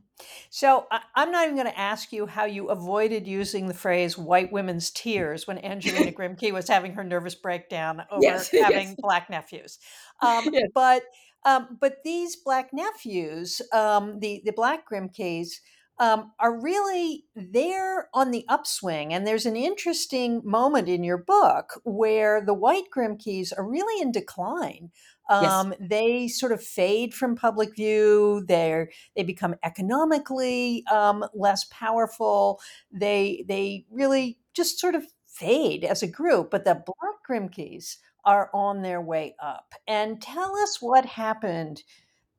[0.49, 4.51] So I'm not even going to ask you how you avoided using the phrase "white
[4.51, 8.95] women's tears" when Angelina Grimke was having her nervous breakdown over yes, having yes.
[8.99, 9.79] black nephews,
[10.21, 10.69] um, yes.
[10.73, 11.03] but
[11.43, 15.59] um, but these black nephews, um, the the black Grimkes.
[15.97, 19.13] Um, are really there on the upswing.
[19.13, 24.11] And there's an interesting moment in your book where the white Grimkes are really in
[24.11, 24.91] decline
[25.29, 25.89] um, yes.
[25.89, 32.59] they sort of fade from public view they're they become economically um, less powerful
[32.91, 38.49] they they really just sort of fade as a group but the black grimkes are
[38.53, 41.83] on their way up and tell us what happened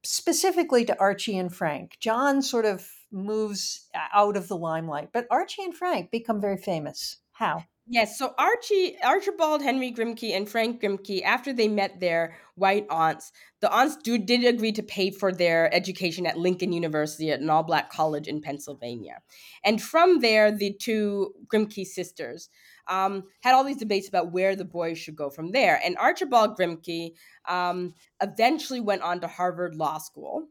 [0.02, 5.64] specifically to archie and frank john sort of moves out of the limelight but archie
[5.64, 7.64] and frank become very famous How?
[7.89, 13.31] Yes, so Archie, Archibald Henry Grimke and Frank Grimke, after they met their white aunts,
[13.61, 17.49] the aunts do, did agree to pay for their education at Lincoln University, at an
[17.49, 19.19] all black college in Pennsylvania.
[19.64, 22.49] And from there, the two Grimke sisters
[22.89, 25.81] um, had all these debates about where the boys should go from there.
[25.85, 27.12] And Archibald Grimke
[27.49, 30.49] um, eventually went on to Harvard Law School.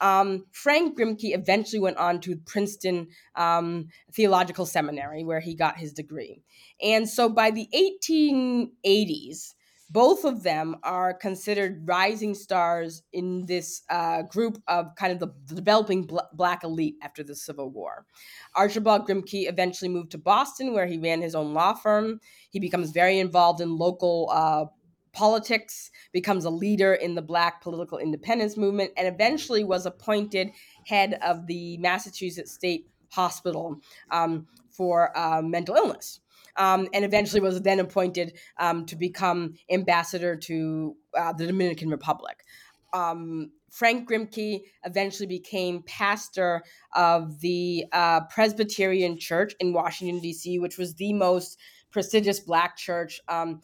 [0.00, 5.92] Um, Frank Grimke eventually went on to Princeton um, Theological Seminary, where he got his
[5.92, 6.42] degree.
[6.82, 9.54] And so by the 1880s,
[9.92, 15.54] both of them are considered rising stars in this uh, group of kind of the,
[15.54, 18.06] developing bl- black elite after the Civil War.
[18.54, 22.20] Archibald Grimke eventually moved to Boston, where he ran his own law firm.
[22.50, 24.66] He becomes very involved in local uh,
[25.12, 30.50] politics, becomes a leader in the Black political independence movement, and eventually was appointed
[30.86, 33.80] head of the Massachusetts State Hospital
[34.10, 36.20] um, for uh, mental illness.
[36.56, 42.44] Um, and eventually was then appointed um, to become ambassador to uh, the Dominican Republic.
[42.92, 46.62] Um, Frank Grimke eventually became pastor
[46.94, 51.58] of the uh, Presbyterian Church in Washington, D.C., which was the most
[51.90, 53.60] prestigious Black church um,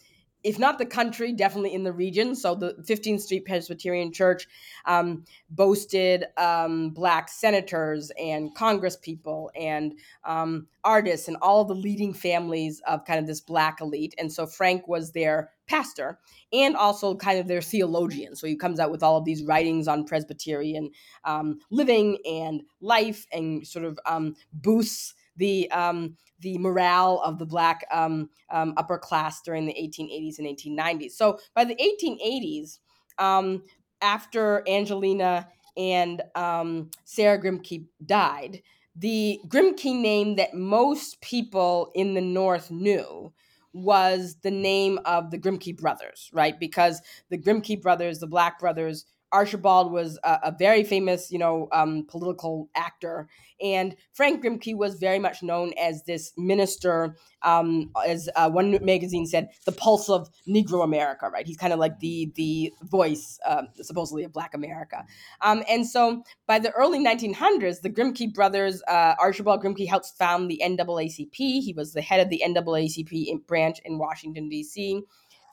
[0.47, 2.37] if not the country, definitely in the region.
[2.37, 4.47] So the 15th Street Presbyterian Church
[4.85, 12.81] um, boasted um, black senators and congresspeople and um, artists and all the leading families
[12.87, 14.15] of kind of this black elite.
[14.19, 16.21] And so Frank was their pastor
[16.53, 18.37] and also kind of their theologian.
[18.37, 20.93] So he comes out with all of these writings on Presbyterian
[21.25, 27.47] um, living and life and sort of um, boosts the um, the morale of the
[27.47, 31.13] black um, um, upper class during the 1880s and 1890s.
[31.13, 32.79] So by the 1880s,
[33.19, 33.63] um,
[34.03, 38.63] after Angelina and um, Sarah Grimke died,
[38.95, 43.33] the Grimke name that most people in the North knew
[43.73, 46.59] was the name of the Grimke brothers, right?
[46.59, 51.69] Because the Grimke brothers, the Black brothers, Archibald was a, a very famous, you know,
[51.73, 53.29] um, political actor,
[53.61, 59.27] and Frank Grimke was very much known as this minister, um, as uh, one magazine
[59.27, 61.29] said, the pulse of Negro America.
[61.29, 61.47] Right?
[61.47, 65.05] He's kind of like the the voice, uh, supposedly, of Black America.
[65.41, 70.51] Um, and so, by the early 1900s, the Grimke brothers, uh, Archibald Grimke, helped found
[70.51, 71.35] the NAACP.
[71.37, 75.03] He was the head of the NAACP branch in Washington D.C.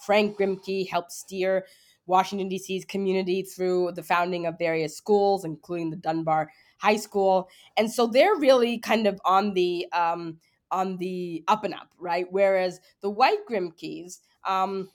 [0.05, 1.65] Frank Grimke helped steer
[2.05, 6.49] Washington, D.C.'s community through the founding of various schools, including the Dunbar
[6.79, 7.49] High School.
[7.77, 10.39] And so they're really kind of on the um,
[10.71, 12.25] on the up and up, right?
[12.29, 14.89] Whereas the white Grimkes um,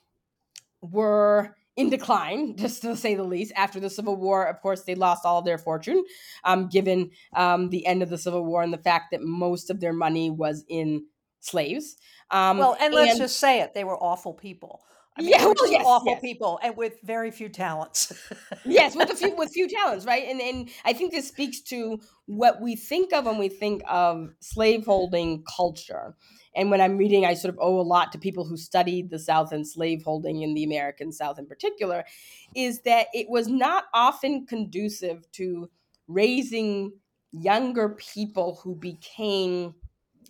[0.83, 3.53] were in decline, just to say the least.
[3.57, 6.05] After the Civil War, of course, they lost all of their fortune,
[6.45, 9.81] um, given um, the end of the Civil War and the fact that most of
[9.81, 11.07] their money was in
[11.41, 11.97] slaves.
[12.31, 14.83] Um, well, and let's and, just say it, they were awful people.
[15.19, 16.21] I mean, yeah, well, yes, awful yes.
[16.21, 18.13] people and with very few talents.
[18.65, 20.25] yes, with a few with few talents, right?
[20.29, 24.31] And and I think this speaks to what we think of when we think of
[24.41, 26.15] slaveholding culture.
[26.55, 29.19] And when I'm reading, I sort of owe a lot to people who studied the
[29.19, 32.05] South and slaveholding in the American South in particular,
[32.55, 35.69] is that it was not often conducive to
[36.07, 36.93] raising
[37.33, 39.75] younger people who became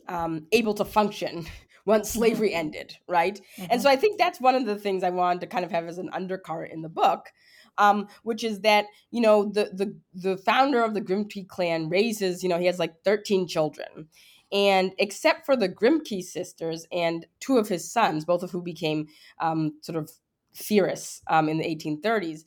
[0.09, 1.47] um, able to function
[1.89, 2.19] once mm-hmm.
[2.19, 3.41] slavery ended, right?
[3.57, 3.67] Mm-hmm.
[3.71, 5.87] And so I think that's one of the things I wanted to kind of have
[5.87, 7.33] as an undercurrent in the book,
[7.79, 12.43] um, which is that you know the the the founder of the Grimke clan raises
[12.43, 14.09] you know he has like thirteen children,
[14.53, 19.09] and except for the Grimke sisters and two of his sons, both of who became
[19.41, 20.11] um, sort of
[20.55, 22.41] theorists um, in the 1830s,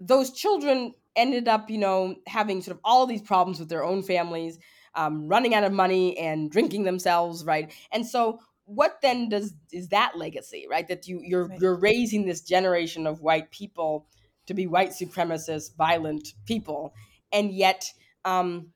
[0.00, 3.84] those children ended up you know having sort of all of these problems with their
[3.84, 4.58] own families.
[4.96, 7.72] Um, running out of money and drinking themselves, right?
[7.92, 8.40] And so
[8.74, 11.60] what then does is that legacy right that you you're right.
[11.60, 14.06] you're raising this generation of white people
[14.46, 16.94] to be white supremacist violent people
[17.32, 17.92] and yet
[18.24, 18.68] um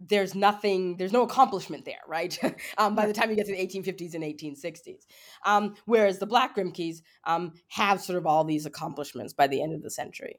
[0.00, 2.38] there's nothing there's no accomplishment there right
[2.78, 5.06] um, by the time you get to the 1850s and 1860s
[5.44, 9.72] um, whereas the black grimkes um, have sort of all these accomplishments by the end
[9.72, 10.38] of the century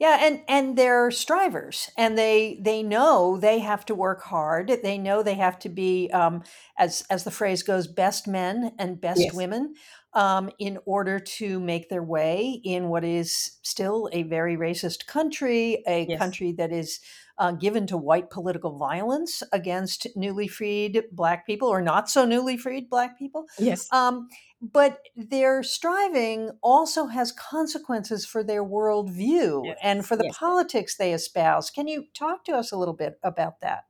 [0.00, 4.78] yeah, and and they're strivers, and they they know they have to work hard.
[4.82, 6.42] They know they have to be, um,
[6.76, 9.32] as as the phrase goes, best men and best yes.
[9.32, 9.74] women,
[10.12, 15.84] um, in order to make their way in what is still a very racist country,
[15.86, 16.18] a yes.
[16.18, 16.98] country that is
[17.38, 22.56] uh, given to white political violence against newly freed black people or not so newly
[22.56, 23.46] freed black people.
[23.58, 23.92] Yes.
[23.92, 24.28] Um,
[24.60, 29.78] but their striving also has consequences for their worldview yes.
[29.82, 30.38] and for the yes.
[30.38, 31.70] politics they espouse.
[31.70, 33.84] Can you talk to us a little bit about that?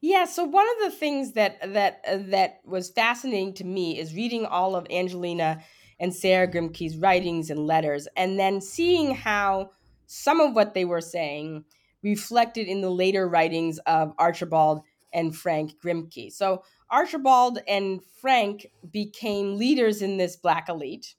[0.00, 4.14] Yeah, so one of the things that that uh, that was fascinating to me is
[4.14, 5.62] reading all of Angelina
[6.00, 9.70] and Sarah Grimke's writings and letters and then seeing how
[10.06, 11.64] some of what they were saying
[12.02, 14.82] reflected in the later writings of Archibald
[15.12, 16.32] and Frank Grimke.
[16.32, 21.14] So Archibald and Frank became leaders in this black elite,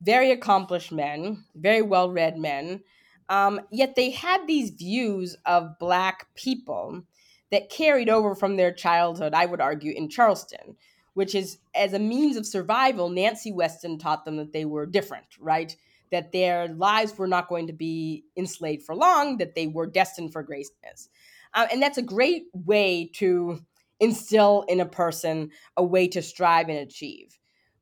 [0.00, 2.82] very accomplished men, very well-read men.
[3.28, 7.02] Um, yet they had these views of black people
[7.50, 10.76] that carried over from their childhood, I would argue, in Charleston,
[11.14, 15.26] which is as a means of survival, Nancy Weston taught them that they were different,
[15.38, 15.76] right?
[16.12, 20.32] That their lives were not going to be enslaved for long, that they were destined
[20.32, 21.08] for greatness.
[21.54, 23.58] Uh, and that's a great way to
[23.98, 27.38] instill in a person a way to strive and achieve.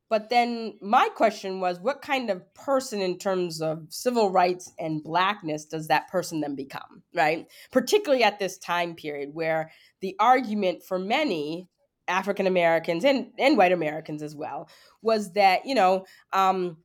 [0.09, 5.01] But then my question was what kind of person, in terms of civil rights and
[5.01, 7.47] blackness, does that person then become, right?
[7.71, 9.71] Particularly at this time period where
[10.01, 11.69] the argument for many
[12.09, 14.67] African Americans and, and white Americans as well
[15.01, 16.77] was that, you know, um,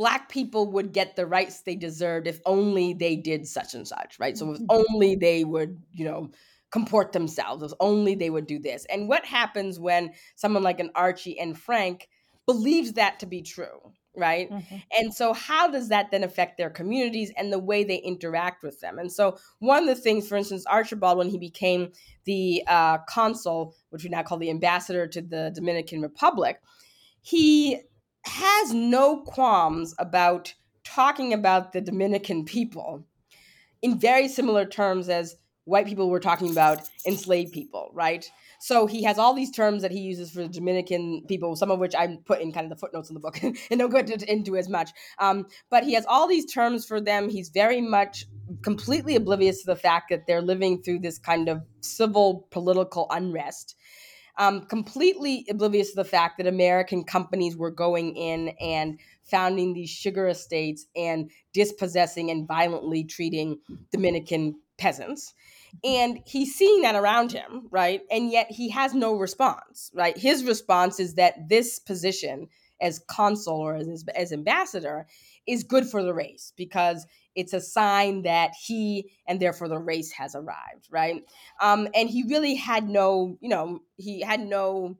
[0.00, 4.18] black people would get the rights they deserved if only they did such and such,
[4.18, 4.38] right?
[4.38, 4.64] So if mm-hmm.
[4.70, 6.30] only they would, you know,
[6.72, 8.86] comport themselves, if only they would do this.
[8.86, 12.08] And what happens when someone like an Archie and Frank
[12.46, 14.50] believes that to be true, right?
[14.50, 14.76] Mm-hmm.
[14.98, 18.80] And so, how does that then affect their communities and the way they interact with
[18.80, 18.98] them?
[18.98, 21.92] And so, one of the things, for instance, Archibald, when he became
[22.24, 26.58] the uh, consul, which we now call the ambassador to the Dominican Republic,
[27.20, 27.82] he
[28.24, 30.54] has no qualms about
[30.84, 33.06] talking about the Dominican people
[33.82, 38.30] in very similar terms as white people were talking about enslaved people, right?
[38.58, 41.78] So he has all these terms that he uses for the Dominican people, some of
[41.78, 44.56] which I put in kind of the footnotes in the book and don't go into
[44.56, 44.90] as much.
[45.18, 47.28] Um, but he has all these terms for them.
[47.28, 48.26] He's very much
[48.62, 53.76] completely oblivious to the fact that they're living through this kind of civil political unrest.
[54.40, 59.90] Um, completely oblivious to the fact that American companies were going in and founding these
[59.90, 63.58] sugar estates and dispossessing and violently treating
[63.92, 65.34] Dominican peasants.
[65.84, 68.00] And he's seeing that around him right?
[68.10, 70.16] And yet he has no response right?
[70.16, 72.48] His response is that this position
[72.80, 75.06] as consul or as, as ambassador
[75.46, 80.12] is good for the race because it's a sign that he and therefore the race
[80.12, 81.22] has arrived right
[81.60, 84.96] um, and he really had no you know he had no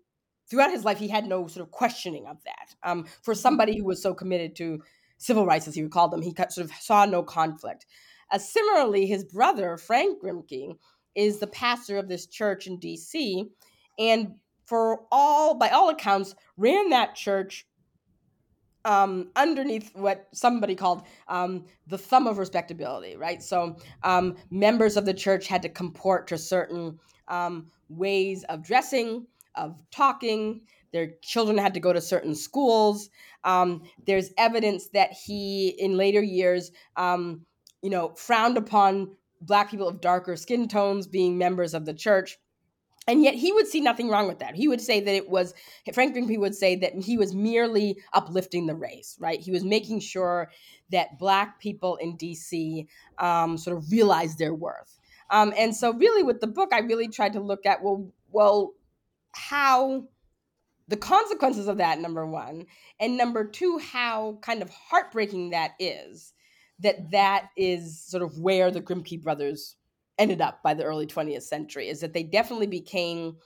[0.49, 3.85] throughout his life he had no sort of questioning of that um, for somebody who
[3.85, 4.83] was so committed to
[5.19, 7.87] civil rights as he would call them he sort of saw no conflict
[8.31, 10.77] uh, similarly, his brother, Frank Grimke,
[11.15, 13.49] is the pastor of this church in DC.
[13.99, 17.67] And for all, by all accounts, ran that church
[18.85, 23.43] um, underneath what somebody called um, the thumb of respectability, right?
[23.43, 29.27] So um, members of the church had to comport to certain um, ways of dressing,
[29.55, 30.63] of talking.
[30.93, 33.11] Their children had to go to certain schools.
[33.45, 37.43] Um, there's evidence that he, in later years, um,
[37.83, 42.39] you know, frowned upon black people of darker skin tones being members of the church.
[43.09, 44.55] And yet he would see nothing wrong with that.
[44.55, 45.55] He would say that it was,
[45.93, 49.41] Frank Grimke would say that he was merely uplifting the race, right?
[49.41, 50.51] He was making sure
[50.91, 52.87] that black people in DC
[53.19, 54.99] um, sort of realized their worth.
[55.31, 58.75] Um, and so really with the book, I really tried to look at, well, well,
[59.33, 60.05] how
[60.89, 62.67] the consequences of that, number one,
[62.99, 66.33] and number two, how kind of heartbreaking that is
[66.81, 69.77] that that is sort of where the Grimke brothers
[70.21, 73.37] ended up by the early 20th century is that they definitely became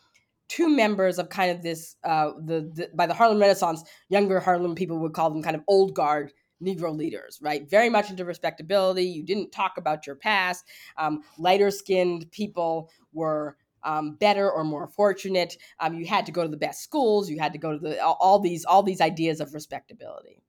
[0.49, 4.75] two members of kind of this uh, the, the by the Harlem Renaissance younger Harlem
[4.75, 7.69] people would call them kind of old guard Negro leaders, right?
[7.69, 9.05] Very much into respectability.
[9.05, 10.65] You didn't talk about your past.
[10.97, 15.57] Um, lighter skinned people were um, better or more fortunate.
[15.81, 17.29] Um, you had to go to the best schools.
[17.29, 20.43] You had to go to the all, all these all these ideas of respectability.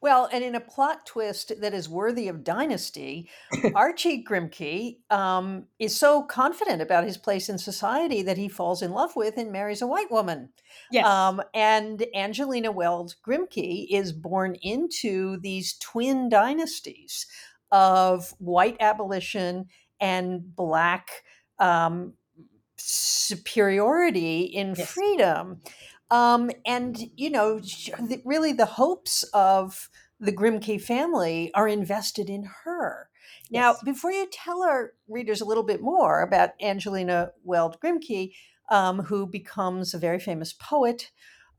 [0.00, 3.28] Well, and in a plot twist that is worthy of Dynasty,
[3.74, 8.92] Archie Grimke um, is so confident about his place in society that he falls in
[8.92, 10.50] love with and marries a white woman.
[10.90, 11.06] Yes.
[11.06, 17.26] Um, and Angelina Weld Grimke is born into these twin dynasties
[17.72, 19.66] of white abolition
[20.00, 21.10] and black
[21.58, 22.14] um,
[22.76, 24.90] superiority in yes.
[24.90, 25.60] freedom.
[26.10, 27.60] Um, and, you know,
[28.24, 29.88] really the hopes of
[30.20, 33.08] the Grimke family are invested in her.
[33.50, 33.82] Now, yes.
[33.84, 38.32] before you tell our readers a little bit more about Angelina Weld Grimke,
[38.70, 41.10] um, who becomes a very famous poet,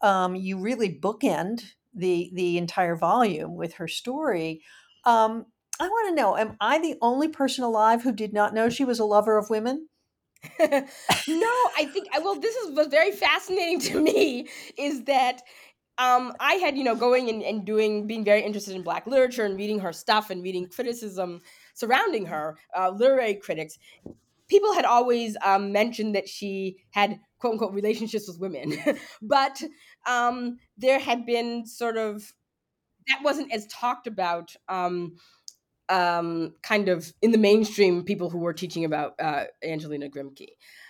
[0.02, 4.62] um, you really bookend the the entire volume with her story.
[5.06, 5.45] Um,
[5.80, 8.86] I want to know: Am I the only person alive who did not know she
[8.86, 9.88] was a lover of women?
[10.60, 14.48] no, I think well, this is was very fascinating to me.
[14.78, 15.42] Is that
[15.98, 19.46] um, I had you know going and, and doing being very interested in Black literature
[19.46, 21.42] and reading her stuff and reading criticism
[21.74, 23.78] surrounding her, uh, literary critics.
[24.48, 28.78] People had always um, mentioned that she had quote unquote relationships with women,
[29.22, 29.62] but
[30.08, 32.34] um, there had been sort of
[33.08, 35.16] that wasn't as talked about um,
[35.90, 40.48] um, kind of in the mainstream people who were teaching about uh, Angelina Grimke.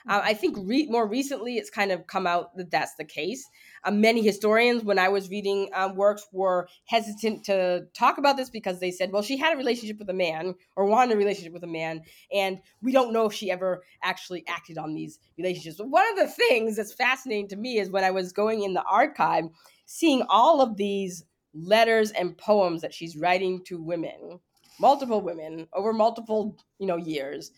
[0.09, 3.47] Uh, I think re- more recently it's kind of come out that that's the case.
[3.83, 8.49] Uh, many historians, when I was reading um, works, were hesitant to talk about this
[8.49, 11.53] because they said, well, she had a relationship with a man or wanted a relationship
[11.53, 12.01] with a man,
[12.33, 15.77] and we don't know if she ever actually acted on these relationships.
[15.77, 18.73] But one of the things that's fascinating to me is when I was going in
[18.73, 19.45] the archive,
[19.85, 21.23] seeing all of these
[21.53, 24.39] letters and poems that she's writing to women
[24.79, 27.51] multiple women over multiple you know years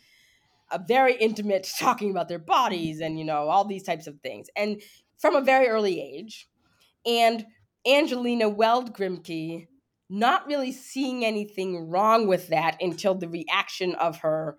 [0.72, 4.47] a very intimate talking about their bodies and you know all these types of things.
[4.55, 4.82] And
[5.17, 6.47] from a very early age.
[7.05, 7.45] And
[7.88, 9.67] angelina weld grimke
[10.09, 14.57] not really seeing anything wrong with that until the reaction of her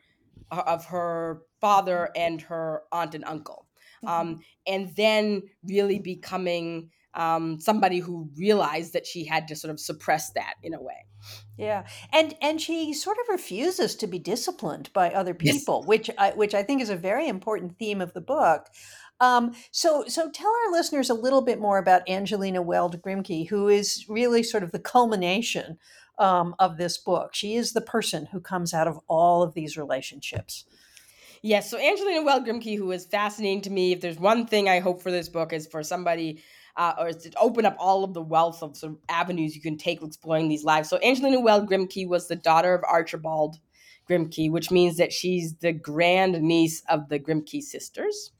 [0.51, 3.67] of her father and her aunt and uncle.
[4.07, 4.41] Um, mm-hmm.
[4.67, 10.31] and then really becoming um, somebody who realized that she had to sort of suppress
[10.33, 11.07] that in a way.
[11.59, 15.89] Yeah, and and she sort of refuses to be disciplined by other people, yes.
[15.89, 18.67] which I, which I think is a very important theme of the book.
[19.21, 23.69] Um, so so tell our listeners a little bit more about Angelina Weld Grimke, who
[23.69, 25.79] is really sort of the culmination
[26.19, 27.35] um, of this book.
[27.35, 30.65] She is the person who comes out of all of these relationships.
[31.43, 33.93] Yes, so Angelina Weld Grimke, who is fascinating to me.
[33.93, 36.43] If there's one thing I hope for this book is for somebody
[36.77, 39.77] uh, or to open up all of the wealth of sort of avenues you can
[39.77, 40.89] take exploring these lives.
[40.89, 43.59] So Angelina Weld Grimke was the daughter of Archibald
[44.09, 48.33] Grimke, which means that she's the grand niece of the Grimke sisters.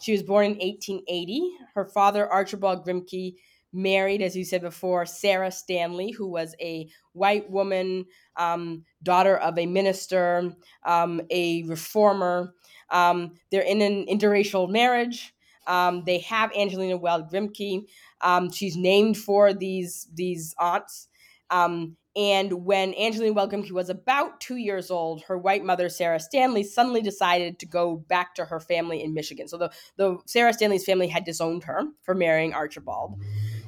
[0.00, 1.50] She was born in 1880.
[1.74, 3.36] Her father, Archibald Grimke,
[3.72, 8.06] married, as you said before, Sarah Stanley, who was a white woman,
[8.36, 10.52] um, daughter of a minister,
[10.84, 12.54] um, a reformer.
[12.90, 15.34] Um, they're in an interracial marriage.
[15.66, 17.84] Um, they have Angelina Weld Grimke.
[18.20, 21.08] Um, she's named for these these aunts.
[21.50, 26.18] Um, and when Angelina Weld Grimke was about two years old, her white mother, Sarah
[26.18, 29.48] Stanley, suddenly decided to go back to her family in Michigan.
[29.48, 33.20] So the, the Sarah Stanley's family had disowned her for marrying Archibald,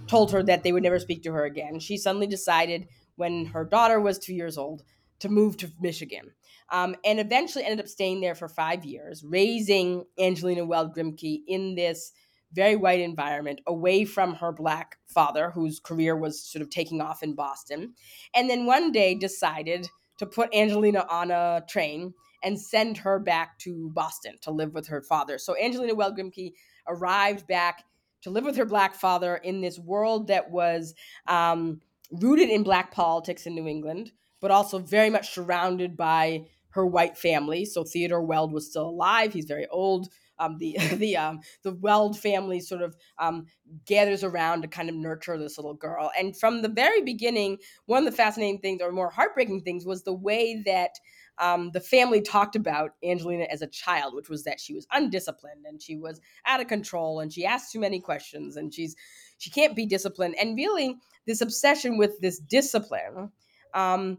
[0.06, 1.78] told her that they would never speak to her again.
[1.78, 4.82] She suddenly decided when her daughter was two years old
[5.18, 6.32] to move to Michigan
[6.70, 11.74] um, and eventually ended up staying there for five years, raising Angelina Weld Grimke in
[11.74, 12.12] this
[12.52, 17.22] very white environment away from her black father, whose career was sort of taking off
[17.22, 17.94] in Boston.
[18.34, 19.88] And then one day decided
[20.18, 24.88] to put Angelina on a train and send her back to Boston to live with
[24.88, 25.38] her father.
[25.38, 26.52] So Angelina Weld Grimke
[26.86, 27.84] arrived back
[28.22, 30.94] to live with her black father in this world that was
[31.26, 36.44] um, rooted in black politics in New England, but also very much surrounded by
[36.78, 37.64] her white family.
[37.64, 39.32] So Theodore Weld was still alive.
[39.32, 40.08] He's very old.
[40.38, 43.46] Um, the the um, the Weld family sort of um,
[43.84, 46.10] gathers around to kind of nurture this little girl.
[46.18, 50.04] And from the very beginning, one of the fascinating things, or more heartbreaking things, was
[50.04, 50.92] the way that
[51.38, 55.64] um, the family talked about Angelina as a child, which was that she was undisciplined
[55.66, 58.94] and she was out of control and she asked too many questions and she's
[59.38, 60.36] she can't be disciplined.
[60.40, 63.30] And really, this obsession with this discipline
[63.74, 64.18] um,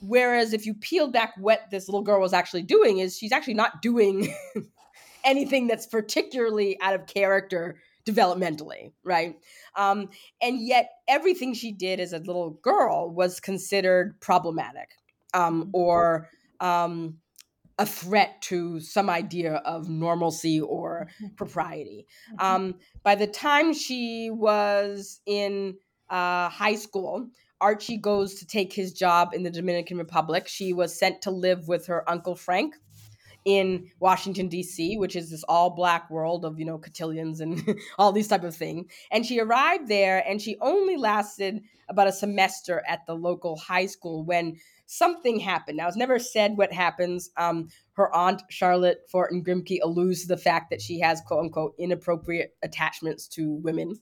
[0.00, 3.54] Whereas if you peel back what this little girl was actually doing, is she's actually
[3.54, 4.32] not doing
[5.24, 7.76] anything that's particularly out of character
[8.08, 9.36] developmentally, right?
[9.76, 10.08] Um,
[10.40, 14.90] and yet everything she did as a little girl was considered problematic
[15.34, 15.70] um, mm-hmm.
[15.74, 16.28] or
[16.60, 17.18] um,
[17.78, 21.34] a threat to some idea of normalcy or mm-hmm.
[21.34, 22.06] propriety.
[22.32, 22.44] Mm-hmm.
[22.44, 25.76] Um, by the time she was in
[26.08, 27.28] uh, high school,
[27.60, 30.48] Archie goes to take his job in the Dominican Republic.
[30.48, 32.74] She was sent to live with her uncle Frank
[33.44, 38.12] in Washington D.C., which is this all black world of you know cotillions and all
[38.12, 38.86] these type of things.
[39.10, 43.86] And she arrived there, and she only lasted about a semester at the local high
[43.86, 45.76] school when something happened.
[45.76, 47.30] Now it's never said what happens.
[47.36, 51.74] Um, her aunt Charlotte Forten Grimke alludes to the fact that she has quote unquote
[51.78, 54.00] inappropriate attachments to women.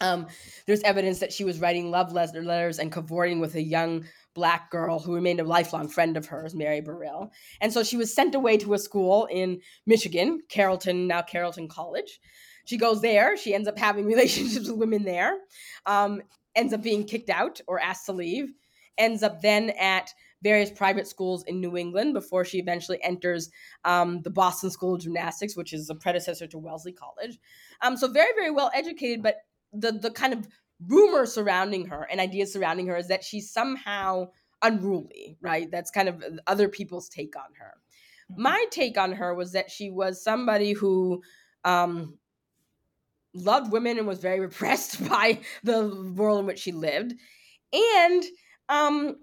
[0.00, 0.26] Um,
[0.66, 4.98] there's evidence that she was writing love letters and cavorting with a young black girl
[4.98, 7.32] who remained a lifelong friend of hers, Mary Burrill.
[7.60, 12.20] And so she was sent away to a school in Michigan, Carleton, now Carleton College.
[12.66, 13.36] She goes there.
[13.36, 15.38] She ends up having relationships with women there,
[15.86, 16.20] um,
[16.54, 18.52] ends up being kicked out or asked to leave,
[18.98, 23.50] ends up then at various private schools in New England before she eventually enters
[23.84, 27.38] um, the Boston School of Gymnastics, which is a predecessor to Wellesley College.
[27.80, 29.36] Um, so very, very well educated, but
[29.72, 30.46] the the kind of
[30.86, 34.28] rumor surrounding her and ideas surrounding her is that she's somehow
[34.62, 35.70] unruly, right?
[35.70, 37.74] That's kind of other people's take on her.
[38.36, 41.22] My take on her was that she was somebody who
[41.64, 42.18] um,
[43.34, 47.14] loved women and was very repressed by the world in which she lived,
[47.72, 48.24] and
[48.68, 49.16] um,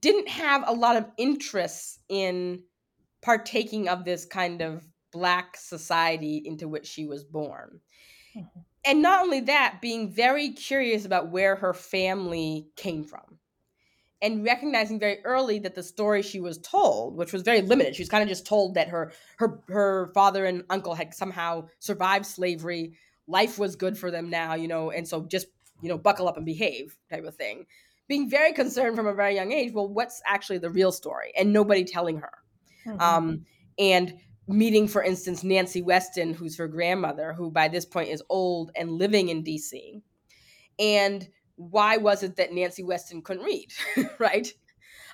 [0.00, 2.62] didn't have a lot of interest in
[3.22, 7.80] partaking of this kind of black society into which she was born.
[8.36, 8.60] Mm-hmm.
[8.86, 13.38] And not only that, being very curious about where her family came from
[14.22, 18.02] and recognizing very early that the story she was told, which was very limited, she
[18.02, 22.24] was kind of just told that her her her father and uncle had somehow survived
[22.24, 22.94] slavery,
[23.26, 25.48] life was good for them now, you know, and so just
[25.82, 27.66] you know buckle up and behave type of thing.
[28.08, 31.52] Being very concerned from a very young age, well, what's actually the real story, and
[31.52, 32.32] nobody telling her.
[32.86, 33.00] Mm-hmm.
[33.00, 33.44] Um,
[33.78, 34.14] and
[34.48, 38.90] meeting, for instance, Nancy Weston, who's her grandmother, who by this point is old and
[38.92, 40.00] living in DC.
[40.78, 43.72] And why was it that Nancy Weston couldn't read,
[44.18, 44.52] right?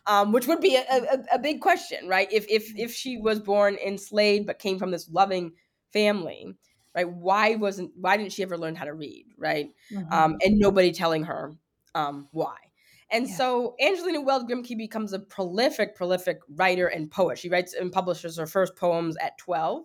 [0.07, 2.27] Um, which would be a, a, a, big question, right?
[2.33, 5.53] If if if she was born enslaved but came from this loving
[5.93, 6.57] family,
[6.93, 7.09] right?
[7.09, 9.71] Why wasn't why didn't she ever learn how to read, right?
[9.93, 10.13] Mm-hmm.
[10.13, 11.53] Um, and nobody telling her
[11.95, 12.57] um, why.
[13.13, 13.35] And yeah.
[13.35, 17.39] so Angelina Weld Grimke becomes a prolific, prolific writer and poet.
[17.39, 19.85] She writes and publishes her first poems at 12.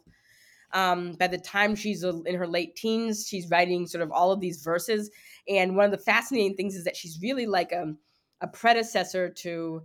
[0.74, 4.40] Um, by the time she's in her late teens, she's writing sort of all of
[4.40, 5.12] these verses.
[5.48, 7.94] And one of the fascinating things is that she's really like a,
[8.42, 9.84] a predecessor to,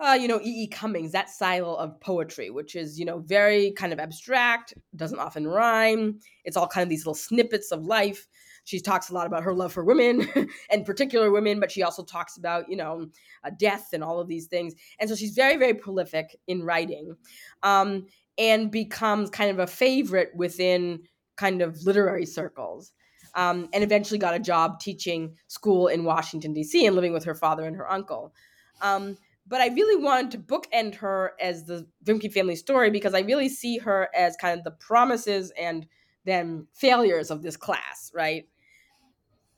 [0.00, 0.64] uh, you know, E.
[0.64, 0.66] E.
[0.66, 5.46] Cummings, that style of poetry, which is, you know, very kind of abstract, doesn't often
[5.46, 6.18] rhyme.
[6.44, 8.26] It's all kind of these little snippets of life.
[8.64, 10.26] She talks a lot about her love for women
[10.70, 13.06] and particular women, but she also talks about, you know,
[13.44, 14.74] uh, death and all of these things.
[14.98, 17.16] And so she's very, very prolific in writing
[17.62, 18.06] um,
[18.38, 21.00] and becomes kind of a favorite within
[21.36, 22.92] kind of literary circles.
[23.36, 27.34] Um, and eventually got a job teaching school in Washington, D.C., and living with her
[27.34, 28.32] father and her uncle.
[28.80, 33.20] Um, but I really wanted to bookend her as the Grimke family story because I
[33.20, 35.86] really see her as kind of the promises and
[36.24, 38.46] then failures of this class, right?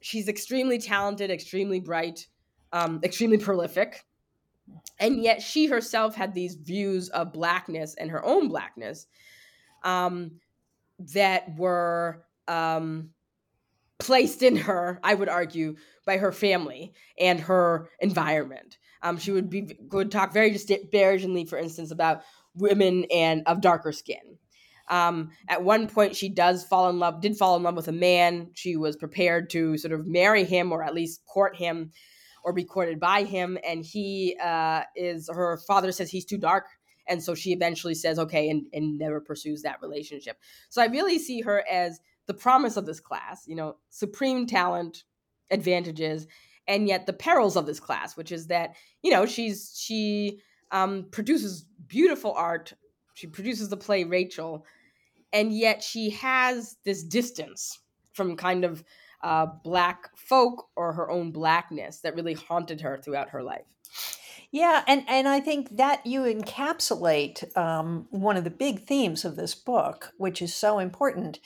[0.00, 2.26] She's extremely talented, extremely bright,
[2.72, 4.04] um, extremely prolific.
[4.98, 9.06] And yet she herself had these views of blackness and her own blackness
[9.84, 10.40] um,
[11.14, 13.10] that were um,
[13.98, 18.78] placed in her, I would argue, by her family and her environment.
[19.02, 22.22] Um, she would be would talk very disparagingly, for instance, about
[22.54, 24.38] women and of darker skin.
[24.88, 27.92] Um, at one point, she does fall in love, did fall in love with a
[27.92, 28.50] man.
[28.54, 31.92] She was prepared to sort of marry him or at least court him
[32.44, 33.58] or be courted by him.
[33.66, 36.66] And he uh, is, her father says he's too dark.
[37.08, 40.38] And so she eventually says, okay, and, and never pursues that relationship.
[40.68, 45.04] So I really see her as the promise of this class, you know, supreme talent,
[45.50, 46.26] advantages,
[46.66, 50.40] and yet the perils of this class, which is that, you know, she's, she,
[50.72, 52.72] um, produces beautiful art.
[53.16, 54.66] She produces the play Rachel,
[55.32, 57.78] and yet she has this distance
[58.12, 58.84] from kind of
[59.22, 63.64] uh, black folk or her own blackness that really haunted her throughout her life.
[64.52, 69.34] Yeah, and, and I think that you encapsulate um, one of the big themes of
[69.34, 71.40] this book, which is so important,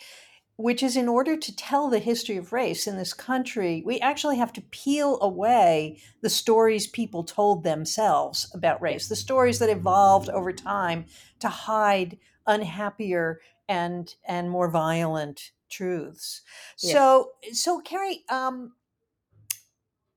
[0.61, 4.36] which is in order to tell the history of race in this country, we actually
[4.36, 10.28] have to peel away the stories people told themselves about race, the stories that evolved
[10.28, 11.06] over time
[11.38, 16.42] to hide unhappier and and more violent truths.
[16.82, 16.92] Yes.
[16.92, 18.72] So so Kerri, um,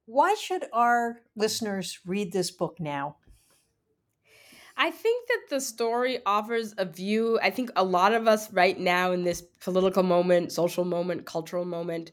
[0.05, 3.15] why should our listeners read this book now?
[4.84, 7.39] I think that the story offers a view.
[7.41, 11.63] I think a lot of us right now in this political moment, social moment, cultural
[11.63, 12.11] moment,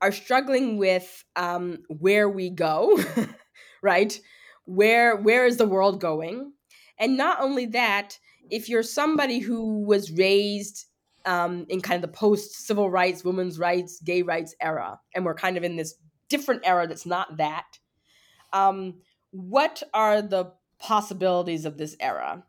[0.00, 2.98] are struggling with um, where we go,
[3.82, 4.18] right?
[4.64, 6.54] Where where is the world going?
[6.98, 10.86] And not only that, if you're somebody who was raised
[11.26, 15.34] um, in kind of the post civil rights, women's rights, gay rights era, and we're
[15.34, 15.96] kind of in this
[16.30, 17.66] different era that's not that.
[18.54, 19.02] Um,
[19.32, 22.44] what are the possibilities of this era?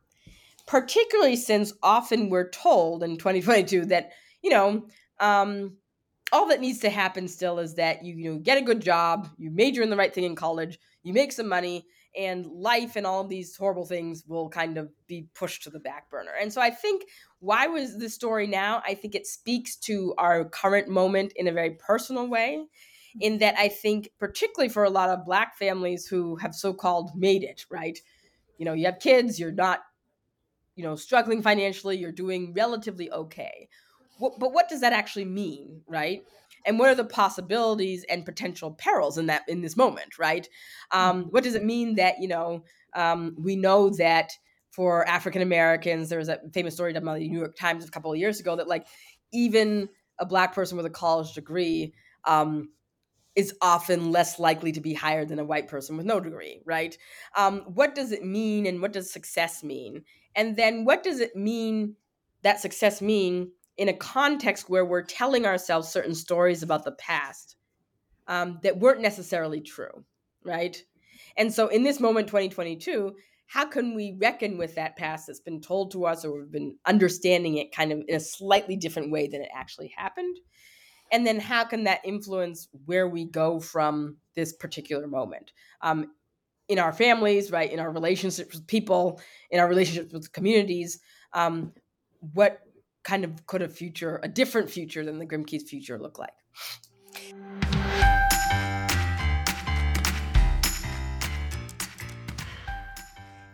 [0.65, 4.11] Particularly since often we're told in 2022 that,
[4.41, 4.87] you know,
[5.19, 5.77] um,
[6.31, 9.29] all that needs to happen still is that you, you know, get a good job,
[9.37, 11.85] you major in the right thing in college, you make some money,
[12.17, 16.09] and life and all these horrible things will kind of be pushed to the back
[16.09, 16.31] burner.
[16.39, 17.03] And so I think
[17.39, 18.81] why was the story now?
[18.85, 22.65] I think it speaks to our current moment in a very personal way
[23.19, 27.43] in that I think particularly for a lot of black families who have so-called made
[27.43, 27.99] it, right?
[28.57, 29.79] You know, you have kids, you're not,
[30.75, 33.69] you know, struggling financially, you're doing relatively okay.
[34.19, 36.23] but what does that actually mean, right?
[36.65, 40.47] And what are the possibilities and potential perils in that in this moment, right?
[40.91, 41.29] Um, mm-hmm.
[41.29, 44.31] what does it mean that you know um, we know that
[44.71, 47.91] for African Americans, there was a famous story done by the New York Times a
[47.91, 48.85] couple of years ago that like
[49.31, 49.89] even
[50.19, 51.93] a black person with a college degree
[52.25, 52.69] um,
[53.37, 56.97] is often less likely to be hired than a white person with no degree, right?
[57.35, 60.03] Um, what does it mean and what does success mean?
[60.35, 61.95] And then what does it mean
[62.41, 67.57] that success mean in a context where we're telling ourselves certain stories about the past
[68.27, 70.03] um, that weren't necessarily true,
[70.43, 70.81] right?
[71.37, 73.15] And so in this moment, 2022,
[73.45, 76.75] how can we reckon with that past that's been told to us or we've been
[76.87, 80.37] understanding it kind of in a slightly different way than it actually happened?
[81.11, 85.51] And then how can that influence where we go from this particular moment?
[85.81, 86.11] Um,
[86.67, 87.71] in our families, right?
[87.71, 90.99] In our relationships with people, in our relationships with communities,
[91.33, 91.71] um,
[92.33, 92.59] what
[93.03, 96.33] kind of could a future, a different future than the Grimke's future look like?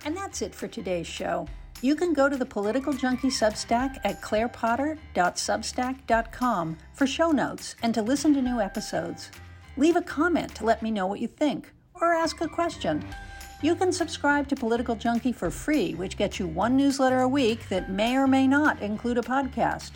[0.06, 1.48] And that's it for today's show.
[1.84, 8.02] You can go to the Political Junkie Substack at clairepotter.substack.com for show notes and to
[8.02, 9.30] listen to new episodes.
[9.76, 13.06] Leave a comment to let me know what you think or ask a question.
[13.62, 17.68] You can subscribe to Political Junkie for free, which gets you one newsletter a week
[17.68, 19.92] that may or may not include a podcast.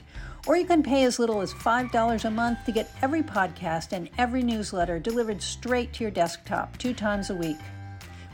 [0.46, 4.10] Or you can pay as little as $5 a month to get every podcast and
[4.18, 7.60] every newsletter delivered straight to your desktop two times a week.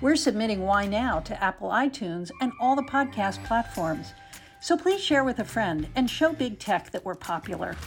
[0.03, 4.13] We're submitting Why Now to Apple iTunes and all the podcast platforms.
[4.59, 7.77] So please share with a friend and show big tech that we're popular.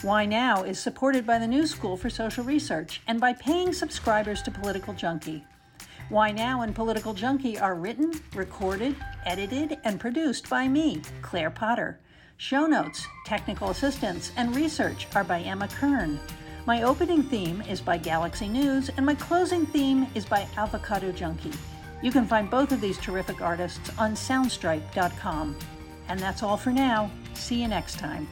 [0.00, 4.40] Why Now is supported by the New School for Social Research and by paying subscribers
[4.40, 5.44] to Political Junkie.
[6.08, 8.96] Why Now and Political Junkie are written, recorded,
[9.26, 12.00] edited, and produced by me, Claire Potter.
[12.38, 16.20] Show notes, technical assistance, and research are by Emma Kern.
[16.70, 21.50] My opening theme is by Galaxy News, and my closing theme is by Avocado Junkie.
[22.00, 25.56] You can find both of these terrific artists on soundstripe.com.
[26.06, 27.10] And that's all for now.
[27.34, 28.28] See you next time.